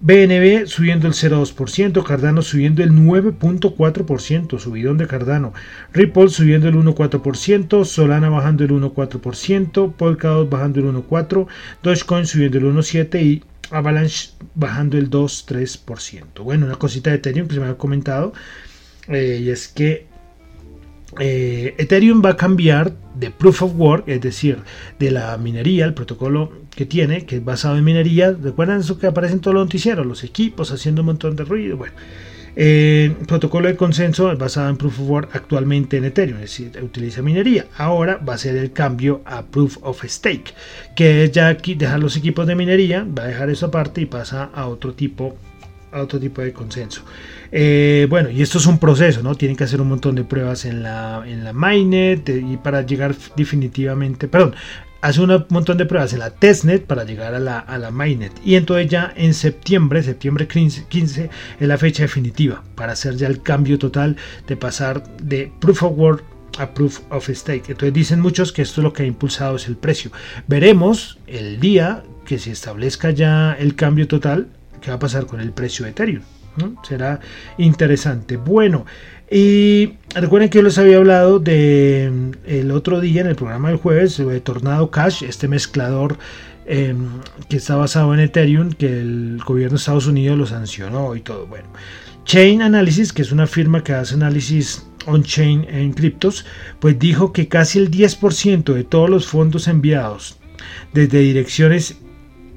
BNB 0.00 0.66
subiendo 0.66 1.06
el 1.06 1.14
0,2%, 1.14 2.02
Cardano 2.02 2.42
subiendo 2.42 2.82
el 2.82 2.90
9.4%, 2.90 4.58
subidón 4.58 4.98
de 4.98 5.06
Cardano, 5.06 5.52
Ripple 5.92 6.28
subiendo 6.28 6.68
el 6.68 6.74
1.4%, 6.74 7.84
Solana 7.84 8.28
bajando 8.28 8.64
el 8.64 8.70
1.4%, 8.70 9.92
Polkadot 9.92 10.50
bajando 10.50 10.80
el 10.80 10.86
1.4%, 10.86 11.46
Dogecoin 11.84 12.26
subiendo 12.26 12.58
el 12.58 12.64
1.7% 12.64 13.22
y 13.22 13.44
Avalanche 13.70 14.30
bajando 14.56 14.98
el 14.98 15.08
2.3%. 15.08 16.42
Bueno, 16.42 16.66
una 16.66 16.74
cosita 16.74 17.10
de 17.10 17.16
Ethereum 17.16 17.46
que 17.46 17.54
se 17.54 17.60
me 17.60 17.68
ha 17.68 17.74
comentado 17.74 18.32
eh, 19.06 19.40
y 19.40 19.50
es 19.50 19.68
que 19.68 20.06
eh, 21.18 21.74
Ethereum 21.78 22.22
va 22.24 22.30
a 22.30 22.36
cambiar 22.36 22.92
de 23.14 23.30
Proof 23.30 23.62
of 23.62 23.72
Work, 23.76 24.04
es 24.06 24.20
decir, 24.20 24.58
de 24.98 25.10
la 25.10 25.36
minería, 25.36 25.84
el 25.84 25.94
protocolo 25.94 26.52
que 26.74 26.86
tiene, 26.86 27.26
que 27.26 27.36
es 27.36 27.44
basado 27.44 27.76
en 27.76 27.84
minería. 27.84 28.32
¿Recuerdan 28.32 28.80
eso 28.80 28.98
que 28.98 29.06
aparece 29.06 29.34
en 29.34 29.40
todos 29.40 29.54
los 29.54 29.66
noticieros? 29.66 30.06
Los 30.06 30.24
equipos 30.24 30.72
haciendo 30.72 31.02
un 31.02 31.06
montón 31.06 31.36
de 31.36 31.44
ruido. 31.44 31.76
Bueno, 31.76 31.92
el 32.54 33.12
eh, 33.12 33.16
protocolo 33.26 33.68
de 33.68 33.76
consenso 33.76 34.30
es 34.30 34.38
basado 34.38 34.68
en 34.68 34.76
Proof 34.76 35.00
of 35.00 35.08
Work 35.08 35.30
actualmente 35.32 35.96
en 35.96 36.04
Ethereum, 36.04 36.36
es 36.36 36.58
decir, 36.58 36.82
utiliza 36.82 37.22
minería. 37.22 37.66
Ahora 37.78 38.18
va 38.18 38.34
a 38.34 38.38
ser 38.38 38.56
el 38.56 38.72
cambio 38.72 39.22
a 39.24 39.46
Proof 39.46 39.78
of 39.80 40.04
Stake, 40.04 40.52
que 40.94 41.24
es 41.24 41.32
ya 41.32 41.48
aquí 41.48 41.74
dejar 41.74 42.00
los 42.00 42.14
equipos 42.16 42.46
de 42.46 42.54
minería, 42.54 43.06
va 43.06 43.24
a 43.24 43.28
dejar 43.28 43.48
eso 43.48 43.66
aparte 43.66 44.02
y 44.02 44.06
pasa 44.06 44.50
a 44.54 44.66
otro 44.66 44.92
tipo, 44.92 45.34
a 45.92 46.00
otro 46.00 46.18
tipo 46.18 46.40
de 46.42 46.52
consenso. 46.52 47.02
Eh, 47.50 48.06
bueno, 48.08 48.30
y 48.30 48.42
esto 48.42 48.58
es 48.58 48.66
un 48.66 48.78
proceso, 48.78 49.22
¿no? 49.22 49.34
Tienen 49.34 49.56
que 49.56 49.64
hacer 49.64 49.80
un 49.80 49.88
montón 49.88 50.14
de 50.14 50.24
pruebas 50.24 50.64
en 50.64 50.82
la, 50.82 51.22
en 51.26 51.44
la 51.44 51.52
mainnet 51.52 52.28
y 52.28 52.56
para 52.56 52.82
llegar 52.82 53.14
definitivamente, 53.36 54.26
perdón, 54.26 54.54
hace 55.02 55.20
un 55.20 55.44
montón 55.50 55.76
de 55.76 55.84
pruebas 55.84 56.12
en 56.12 56.20
la 56.20 56.30
testnet 56.30 56.86
para 56.86 57.04
llegar 57.04 57.34
a 57.34 57.40
la, 57.40 57.58
a 57.58 57.76
la 57.76 57.90
mainnet. 57.90 58.32
Y 58.44 58.54
entonces 58.54 58.88
ya 58.88 59.12
en 59.16 59.34
septiembre, 59.34 60.02
septiembre 60.02 60.46
15, 60.48 61.30
es 61.60 61.68
la 61.68 61.76
fecha 61.76 62.04
definitiva 62.04 62.62
para 62.74 62.92
hacer 62.92 63.16
ya 63.16 63.26
el 63.26 63.42
cambio 63.42 63.78
total 63.78 64.16
de 64.46 64.56
pasar 64.56 65.02
de 65.18 65.52
Proof 65.60 65.82
of 65.82 65.98
Work 65.98 66.24
a 66.58 66.72
Proof 66.72 67.00
of 67.10 67.28
Stake. 67.28 67.64
Entonces 67.68 67.92
dicen 67.92 68.20
muchos 68.20 68.52
que 68.52 68.62
esto 68.62 68.80
es 68.80 68.84
lo 68.84 68.92
que 68.92 69.02
ha 69.02 69.06
impulsado 69.06 69.56
es 69.56 69.66
el 69.66 69.76
precio. 69.76 70.10
Veremos 70.46 71.18
el 71.26 71.60
día 71.60 72.04
que 72.24 72.38
se 72.38 72.52
establezca 72.52 73.10
ya 73.10 73.54
el 73.58 73.74
cambio 73.74 74.06
total, 74.06 74.48
qué 74.82 74.90
va 74.90 74.96
a 74.96 74.98
pasar 74.98 75.26
con 75.26 75.40
el 75.40 75.52
precio 75.52 75.84
de 75.84 75.92
Ethereum. 75.92 76.22
Será 76.82 77.20
interesante. 77.56 78.36
Bueno, 78.36 78.84
y 79.30 79.94
recuerden 80.14 80.50
que 80.50 80.58
yo 80.58 80.62
les 80.62 80.76
había 80.76 80.98
hablado 80.98 81.38
de 81.38 82.10
mm, 82.12 82.30
el 82.44 82.70
otro 82.70 83.00
día 83.00 83.22
en 83.22 83.28
el 83.28 83.36
programa 83.36 83.70
del 83.70 83.78
jueves 83.78 84.18
de 84.18 84.40
Tornado 84.40 84.90
Cash, 84.90 85.22
este 85.22 85.48
mezclador 85.48 86.18
em, 86.66 87.08
que 87.48 87.56
está 87.56 87.76
basado 87.76 88.12
en 88.12 88.20
Ethereum, 88.20 88.72
que 88.72 89.00
el 89.00 89.40
gobierno 89.46 89.76
de 89.76 89.80
Estados 89.80 90.06
Unidos 90.06 90.36
lo 90.36 90.46
sancionó 90.46 91.16
y 91.16 91.22
todo. 91.22 91.46
Bueno, 91.46 91.68
Chain 92.24 92.60
Analysis, 92.60 93.14
que 93.14 93.22
es 93.22 93.32
una 93.32 93.46
firma 93.46 93.82
que 93.82 93.94
hace 93.94 94.14
análisis 94.14 94.86
on-chain 95.06 95.66
en 95.68 95.92
criptos, 95.94 96.44
pues 96.78 96.98
dijo 96.98 97.32
que 97.32 97.48
casi 97.48 97.78
el 97.78 97.90
10% 97.90 98.74
de 98.74 98.84
todos 98.84 99.08
los 99.08 99.26
fondos 99.26 99.66
enviados 99.66 100.36
desde 100.92 101.20
direcciones 101.20 101.96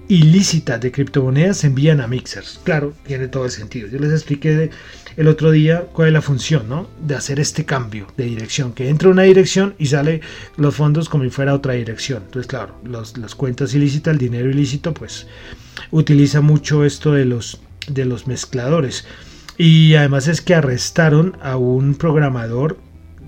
ilícitas 0.07 0.79
de 0.81 0.91
criptomonedas 0.91 1.57
se 1.57 1.67
envían 1.67 2.01
a 2.01 2.07
mixers. 2.07 2.59
Claro, 2.63 2.93
tiene 3.05 3.27
todo 3.27 3.45
el 3.45 3.51
sentido. 3.51 3.87
Yo 3.87 3.99
les 3.99 4.11
expliqué 4.11 4.69
el 5.17 5.27
otro 5.27 5.51
día 5.51 5.87
cuál 5.93 6.09
es 6.09 6.13
la 6.13 6.21
función, 6.21 6.67
¿no? 6.67 6.87
De 6.99 7.15
hacer 7.15 7.39
este 7.39 7.65
cambio 7.65 8.07
de 8.17 8.25
dirección, 8.25 8.73
que 8.73 8.89
entra 8.89 9.09
una 9.09 9.23
dirección 9.23 9.75
y 9.77 9.87
sale 9.87 10.21
los 10.57 10.75
fondos 10.75 11.09
como 11.09 11.23
si 11.23 11.29
fuera 11.29 11.53
otra 11.53 11.73
dirección. 11.73 12.23
Entonces, 12.25 12.47
claro, 12.47 12.75
las 12.83 13.35
cuentas 13.35 13.73
ilícitas, 13.73 14.13
el 14.13 14.19
dinero 14.19 14.49
ilícito, 14.49 14.93
pues 14.93 15.27
utiliza 15.91 16.41
mucho 16.41 16.85
esto 16.85 17.13
de 17.13 17.25
los, 17.25 17.59
de 17.87 18.05
los 18.05 18.27
mezcladores. 18.27 19.05
Y 19.57 19.95
además 19.95 20.27
es 20.27 20.41
que 20.41 20.53
arrestaron 20.53 21.37
a 21.41 21.55
un 21.55 21.95
programador 21.95 22.77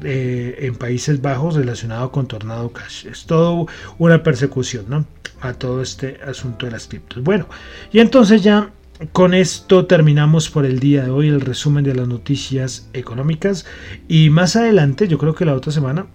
eh, 0.04 0.58
en 0.62 0.76
Países 0.76 1.22
Bajos 1.22 1.56
relacionado 1.56 2.12
con 2.12 2.28
Tornado 2.28 2.72
Cash. 2.72 3.06
Es 3.08 3.26
todo 3.26 3.68
una 3.98 4.24
persecución, 4.24 4.86
¿no? 4.88 5.06
A 5.42 5.54
todo 5.54 5.82
este 5.82 6.20
asunto 6.26 6.66
de 6.66 6.72
las 6.72 6.88
criptos. 6.88 7.24
Bueno, 7.24 7.48
y 7.92 8.00
entonces 8.00 8.42
ya 8.44 8.72
con 9.12 9.34
esto 9.34 9.86
terminamos 9.86 10.50
por 10.50 10.66
el 10.66 10.80
día 10.80 11.04
de 11.04 11.12
hoy 11.12 11.28
el 11.28 11.42
resumen 11.42 11.84
de 11.84 11.94
las 11.94 12.08
noticias 12.08 12.90
económicas 12.94 13.66
y 14.08 14.30
más 14.30 14.56
adelante, 14.56 15.08
yo 15.08 15.20
creo 15.20 15.36
que 15.36 15.46
la 15.46 15.54
otra 15.54 15.72
semana, 15.72 16.08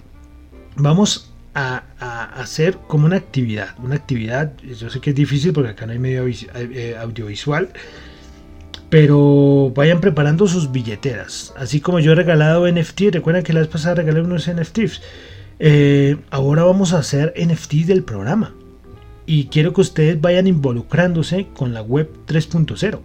vamos 0.77 1.33
a, 1.55 1.85
hacer 2.35 2.79
como 2.89 3.07
una 3.07 3.17
actividad, 3.17 3.77
una 3.79 3.95
actividad, 3.95 4.53
yo 4.59 4.91
sé 4.91 5.01
que 5.01 5.11
es 5.11 5.17
difícil 5.17 5.53
porque 5.53 5.71
acá 5.71 5.87
no 5.87 5.93
hay 5.93 5.99
medio 5.99 6.27
eh, 6.27 6.97
audiovisual, 6.99 7.69
pero 8.93 9.73
vayan 9.75 10.03
preparando 10.03 10.47
sus 10.47 10.71
billeteras, 10.71 11.55
así 11.57 11.81
como 11.81 11.99
yo 11.99 12.13
he 12.13 12.15
regalado 12.15 12.71
NFT, 12.71 13.05
recuerden 13.13 13.43
que 13.43 13.55
la 13.55 13.61
vez 13.61 13.69
pasada 13.71 13.95
regalé 13.95 14.21
unos 14.21 14.51
NFTs, 14.53 15.01
eh, 15.61 16.19
ahora 16.29 16.65
vamos 16.65 16.93
a 16.93 16.99
hacer 16.99 17.33
NFT 17.35 17.87
del 17.87 18.05
programa 18.05 18.55
y 19.25 19.47
quiero 19.47 19.73
que 19.73 19.81
ustedes 19.81 20.21
vayan 20.21 20.47
involucrándose 20.47 21.47
con 21.55 21.73
la 21.73 21.81
web 21.81 22.11
3.0. 22.27 23.01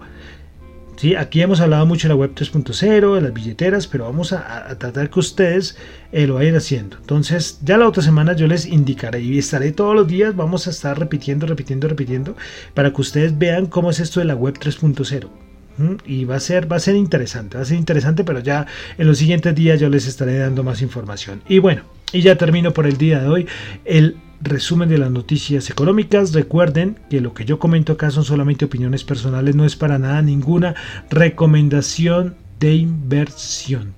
¿Sí? 0.97 1.15
Aquí 1.15 1.41
hemos 1.41 1.62
hablado 1.62 1.86
mucho 1.86 2.10
de 2.10 2.15
la 2.15 2.19
web 2.19 2.34
3.0, 2.36 3.15
de 3.15 3.21
las 3.21 3.34
billeteras, 3.34 3.88
pero 3.88 4.04
vamos 4.04 4.34
a, 4.34 4.78
tratar 4.78 5.10
que 5.10 5.19
ustedes 5.19 5.78
eh, 6.12 6.28
lo 6.28 6.34
vayan 6.34 6.58
haciendo. 6.58 6.97
Entonces, 6.97 7.60
ya 7.63 7.78
la 7.78 7.88
otra 7.88 8.04
semana 8.04 8.34
yo 8.34 8.47
les 8.47 8.65
indicaré 8.65 9.21
y 9.21 9.38
estaré 9.38 9.71
todos 9.71 9.95
los 9.95 10.06
días, 10.06 10.36
vamos 10.36 10.67
a 10.67 10.71
estar 10.71 11.00
repitiendo, 11.00 11.47
repitiendo, 11.47 11.88
repitiendo, 11.88 12.36
para 12.73 12.91
que 12.91 13.00
ustedes 13.00 13.38
vean 13.38 13.67
cómo 13.67 13.89
es 13.89 14.02
esto 14.02 14.19
de 14.19 14.26
la 14.26 14.36
web 14.36 14.56
3.0 14.60 15.46
y 16.05 16.25
va 16.25 16.35
a 16.35 16.39
ser 16.39 16.71
va 16.71 16.77
a 16.77 16.79
ser 16.79 16.95
interesante 16.95 17.57
va 17.57 17.63
a 17.63 17.65
ser 17.65 17.77
interesante 17.77 18.23
pero 18.23 18.39
ya 18.39 18.65
en 18.97 19.07
los 19.07 19.17
siguientes 19.17 19.53
días 19.53 19.79
yo 19.79 19.89
les 19.89 20.07
estaré 20.07 20.37
dando 20.37 20.63
más 20.63 20.81
información 20.81 21.41
y 21.47 21.59
bueno 21.59 21.83
y 22.11 22.21
ya 22.21 22.35
termino 22.37 22.73
por 22.73 22.87
el 22.87 22.97
día 22.97 23.19
de 23.19 23.27
hoy 23.27 23.47
el 23.85 24.17
resumen 24.41 24.89
de 24.89 24.97
las 24.97 25.11
noticias 25.11 25.69
económicas. 25.69 26.33
Recuerden 26.33 26.97
que 27.09 27.21
lo 27.21 27.33
que 27.33 27.45
yo 27.45 27.59
comento 27.59 27.93
acá 27.93 28.11
son 28.11 28.23
solamente 28.23 28.65
opiniones 28.65 29.03
personales, 29.03 29.55
no 29.55 29.65
es 29.65 29.75
para 29.75 29.97
nada 29.97 30.21
ninguna 30.21 30.75
recomendación 31.09 32.35
de 32.59 32.75
inversión. 32.75 33.93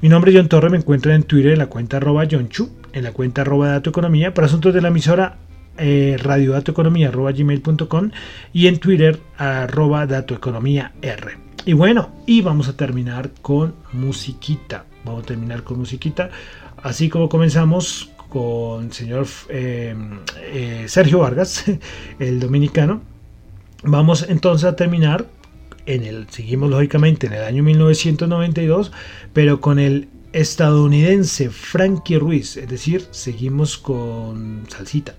Mi 0.00 0.08
nombre 0.08 0.30
es 0.30 0.36
John 0.36 0.48
Torre, 0.48 0.70
me 0.70 0.78
encuentro 0.78 1.12
en 1.12 1.22
Twitter 1.22 1.52
en 1.52 1.58
la 1.58 1.66
cuenta 1.66 1.98
arroba 1.98 2.26
Chu, 2.26 2.70
en 2.92 3.04
la 3.04 3.12
cuenta 3.12 3.42
arroba 3.42 3.68
Dato 3.68 3.90
Economía, 3.90 4.34
para 4.34 4.46
asuntos 4.46 4.74
de 4.74 4.80
la 4.80 4.88
emisora 4.88 5.38
eh, 5.78 6.16
radiodatoeconomía 6.18 7.08
arroba 7.08 7.32
gmail.com 7.32 8.10
y 8.52 8.66
en 8.66 8.78
Twitter 8.78 9.20
arroba 9.36 10.04
Economía 10.04 10.92
R. 11.02 11.38
Y 11.64 11.72
bueno, 11.72 12.10
y 12.26 12.40
vamos 12.40 12.68
a 12.68 12.76
terminar 12.76 13.30
con 13.42 13.74
musiquita. 13.92 14.86
Vamos 15.04 15.24
a 15.24 15.26
terminar 15.26 15.64
con 15.64 15.78
musiquita. 15.78 16.30
Así 16.82 17.08
como 17.08 17.28
comenzamos 17.28 18.10
con 18.28 18.86
el 18.86 18.92
señor 18.92 19.26
eh, 19.48 19.94
eh, 20.52 20.84
Sergio 20.88 21.18
Vargas, 21.18 21.64
el 22.18 22.40
dominicano. 22.40 23.02
Vamos 23.82 24.26
entonces 24.28 24.64
a 24.64 24.76
terminar 24.76 25.26
en 25.86 26.04
el, 26.04 26.28
seguimos 26.30 26.70
lógicamente 26.70 27.26
en 27.26 27.32
el 27.34 27.44
año 27.44 27.62
1992, 27.62 28.92
pero 29.32 29.60
con 29.60 29.78
el 29.78 30.08
estadounidense 30.32 31.48
Frankie 31.50 32.18
Ruiz, 32.18 32.56
es 32.56 32.68
decir, 32.68 33.06
seguimos 33.10 33.78
con 33.78 34.64
salsita. 34.68 35.14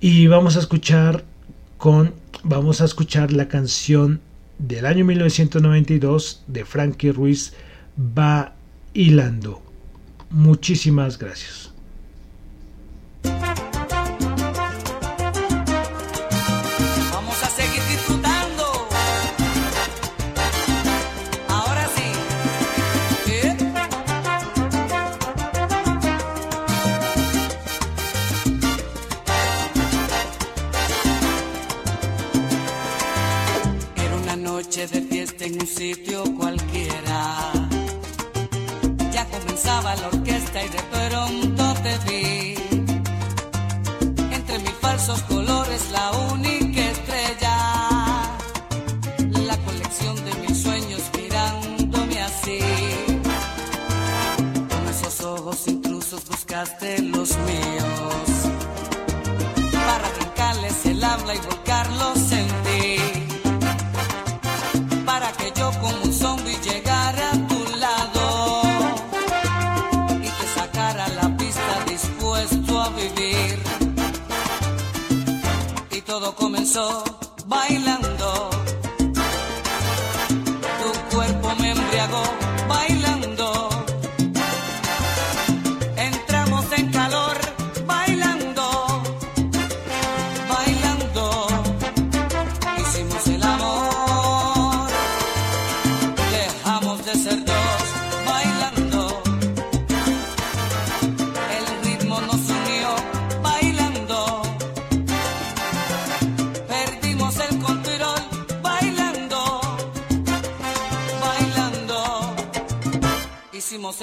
Y 0.00 0.26
vamos 0.26 0.56
a 0.56 0.60
escuchar 0.60 1.24
con 1.78 2.14
vamos 2.42 2.80
a 2.80 2.84
escuchar 2.84 3.32
la 3.32 3.48
canción 3.48 4.20
del 4.58 4.86
año 4.86 5.04
1992 5.04 6.44
de 6.46 6.64
Frankie 6.64 7.12
Ruiz 7.12 7.54
va 7.98 8.54
hilando. 8.94 9.62
Muchísimas 10.30 11.18
gracias. 11.18 11.72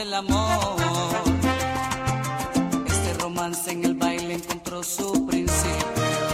el 0.04 0.14
amor. 0.14 0.76
Este 2.86 3.14
romance 3.22 3.72
en 3.72 3.86
el 3.86 3.96
baile 3.96 4.34
encontró 4.34 4.84
su 4.84 5.26
principio. 5.26 6.34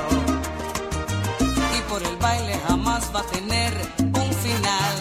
Y 1.78 1.82
por 1.90 2.02
el 2.02 2.18
baile 2.18 2.60
jamás 2.68 3.12
va 3.16 3.20
a 3.20 3.28
tener 3.38 3.72
un 4.00 4.30
final. 4.46 4.96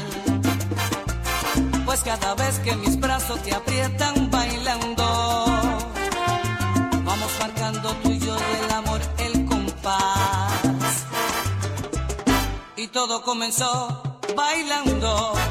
Pues 1.87 2.01
cada 2.01 2.35
vez 2.35 2.59
que 2.59 2.77
mis 2.77 3.01
brazos 3.01 3.43
te 3.43 3.55
aprietan 3.55 4.31
bailando, 4.31 5.07
vamos 7.05 7.33
marcando 7.41 7.95
tú 8.03 8.11
y 8.11 8.19
yo 8.19 8.37
del 8.37 8.71
amor 8.81 9.01
el 9.19 9.47
compás. 9.47 11.07
Y 12.77 12.89
todo 12.89 13.23
comenzó 13.23 14.03
bailando. 14.37 15.48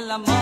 el. 0.00 0.39